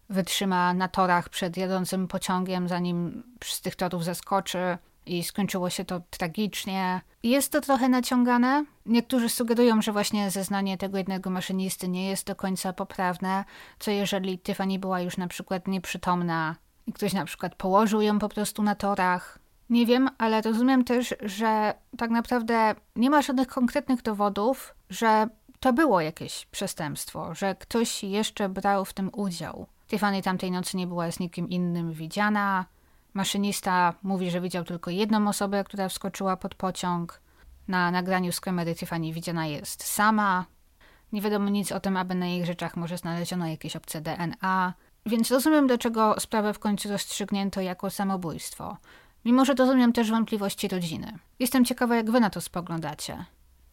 [0.10, 6.02] wytrzyma na torach przed jadącym pociągiem, zanim z tych torów zeskoczy i skończyło się to
[6.10, 7.02] tragicznie.
[7.24, 8.66] Jest to trochę naciągane.
[8.86, 13.46] Niektórzy sugerują, że właśnie zeznanie tego jednego maszynisty nie jest do końca poprawne,
[13.80, 16.56] co jeżeli Tiffany była już na przykład nieprzytomna
[16.88, 19.40] i ktoś na przykład położył ją po prostu na torach,
[19.70, 25.28] nie wiem, ale rozumiem też, że tak naprawdę nie ma żadnych konkretnych dowodów, że
[25.60, 29.68] to było jakieś przestępstwo, że ktoś jeszcze brał w tym udział.
[29.88, 32.66] Tiffany tamtej nocy nie była z nikim innym widziana.
[33.14, 37.22] Maszynista mówi, że widział tylko jedną osobę, która wskoczyła pod pociąg.
[37.68, 40.46] Na nagraniu z kamery Tiffany widziana jest sama.
[41.12, 44.74] Nie wiadomo nic o tym, aby na jej rzeczach może znaleziono jakieś obce DNA.
[45.06, 48.78] Więc rozumiem, dlaczego sprawę w końcu rozstrzygnięto jako samobójstwo.
[49.26, 51.20] Mimo, że rozumiem też wątpliwości rodziny.
[51.40, 53.26] Jestem ciekawa, jak wy na to spoglądacie.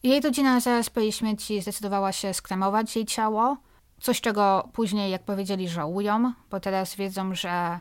[0.03, 3.57] Jej rodzina zaraz po jej śmierci zdecydowała się skremować jej ciało,
[4.01, 7.79] coś czego później, jak powiedzieli, żałują, bo teraz wiedzą, że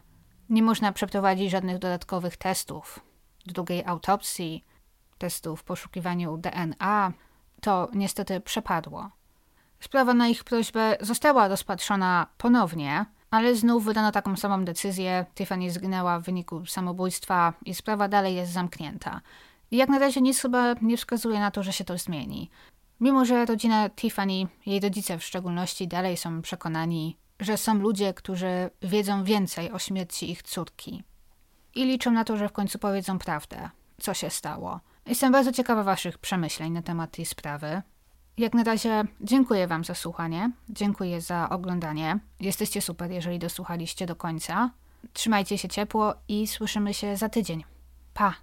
[0.50, 3.00] nie można przeprowadzić żadnych dodatkowych testów,
[3.46, 4.64] drugiej autopsji,
[5.18, 7.12] testów w poszukiwaniu DNA.
[7.60, 9.10] To niestety przepadło.
[9.80, 15.26] Sprawa na ich prośbę została rozpatrzona ponownie, ale znów wydano taką samą decyzję.
[15.34, 19.20] Tiffany zginęła w wyniku samobójstwa i sprawa dalej jest zamknięta.
[19.70, 22.50] I jak na razie nic chyba nie wskazuje na to, że się to zmieni.
[23.00, 28.70] Mimo, że rodzina Tiffany, jej rodzice w szczególności, dalej są przekonani, że są ludzie, którzy
[28.82, 31.02] wiedzą więcej o śmierci ich córki.
[31.74, 33.70] I liczą na to, że w końcu powiedzą prawdę,
[34.00, 34.80] co się stało.
[35.06, 37.82] Jestem bardzo ciekawa Waszych przemyśleń na temat tej sprawy.
[38.38, 42.18] Jak na razie dziękuję Wam za słuchanie, dziękuję za oglądanie.
[42.40, 44.70] Jesteście super, jeżeli dosłuchaliście do końca.
[45.12, 47.64] Trzymajcie się ciepło i słyszymy się za tydzień.
[48.14, 48.34] Pa!